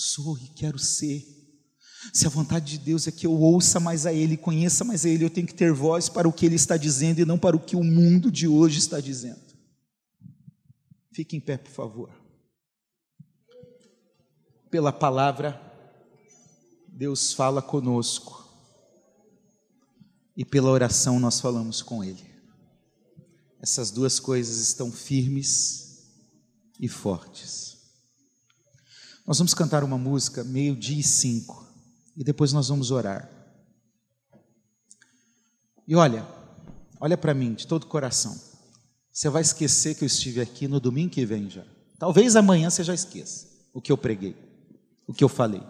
[0.00, 1.26] Sou e quero ser.
[2.14, 5.08] Se a vontade de Deus é que eu ouça mais a Ele, conheça mais a
[5.10, 7.54] Ele, eu tenho que ter voz para o que Ele está dizendo e não para
[7.54, 9.42] o que o mundo de hoje está dizendo.
[11.12, 12.10] Fique em pé, por favor.
[14.70, 15.60] Pela palavra,
[16.88, 18.48] Deus fala conosco.
[20.34, 22.24] E pela oração nós falamos com Ele.
[23.60, 26.08] Essas duas coisas estão firmes
[26.80, 27.69] e fortes.
[29.30, 31.64] Nós vamos cantar uma música, meio-dia e cinco,
[32.16, 33.30] e depois nós vamos orar.
[35.86, 36.26] E olha,
[37.00, 38.36] olha para mim de todo o coração.
[39.12, 41.64] Você vai esquecer que eu estive aqui no domingo que vem já.
[41.96, 44.34] Talvez amanhã você já esqueça o que eu preguei,
[45.06, 45.62] o que eu falei.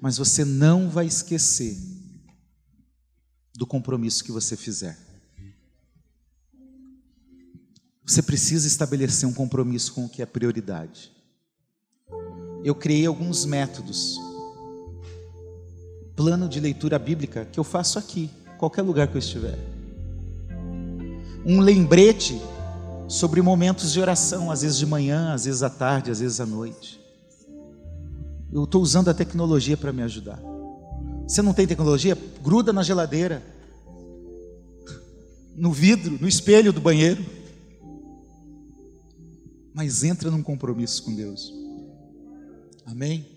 [0.00, 1.78] Mas você não vai esquecer
[3.54, 4.98] do compromisso que você fizer.
[8.04, 11.13] Você precisa estabelecer um compromisso com o que é prioridade
[12.64, 14.18] eu criei alguns métodos.
[16.16, 19.58] Plano de leitura bíblica que eu faço aqui, qualquer lugar que eu estiver.
[21.44, 22.40] Um lembrete
[23.06, 26.46] sobre momentos de oração, às vezes de manhã, às vezes à tarde, às vezes à
[26.46, 26.98] noite.
[28.50, 30.40] Eu estou usando a tecnologia para me ajudar.
[31.28, 32.16] Você não tem tecnologia?
[32.42, 33.42] Gruda na geladeira,
[35.54, 37.22] no vidro, no espelho do banheiro.
[39.74, 41.63] Mas entra num compromisso com Deus.
[42.86, 43.33] Amém?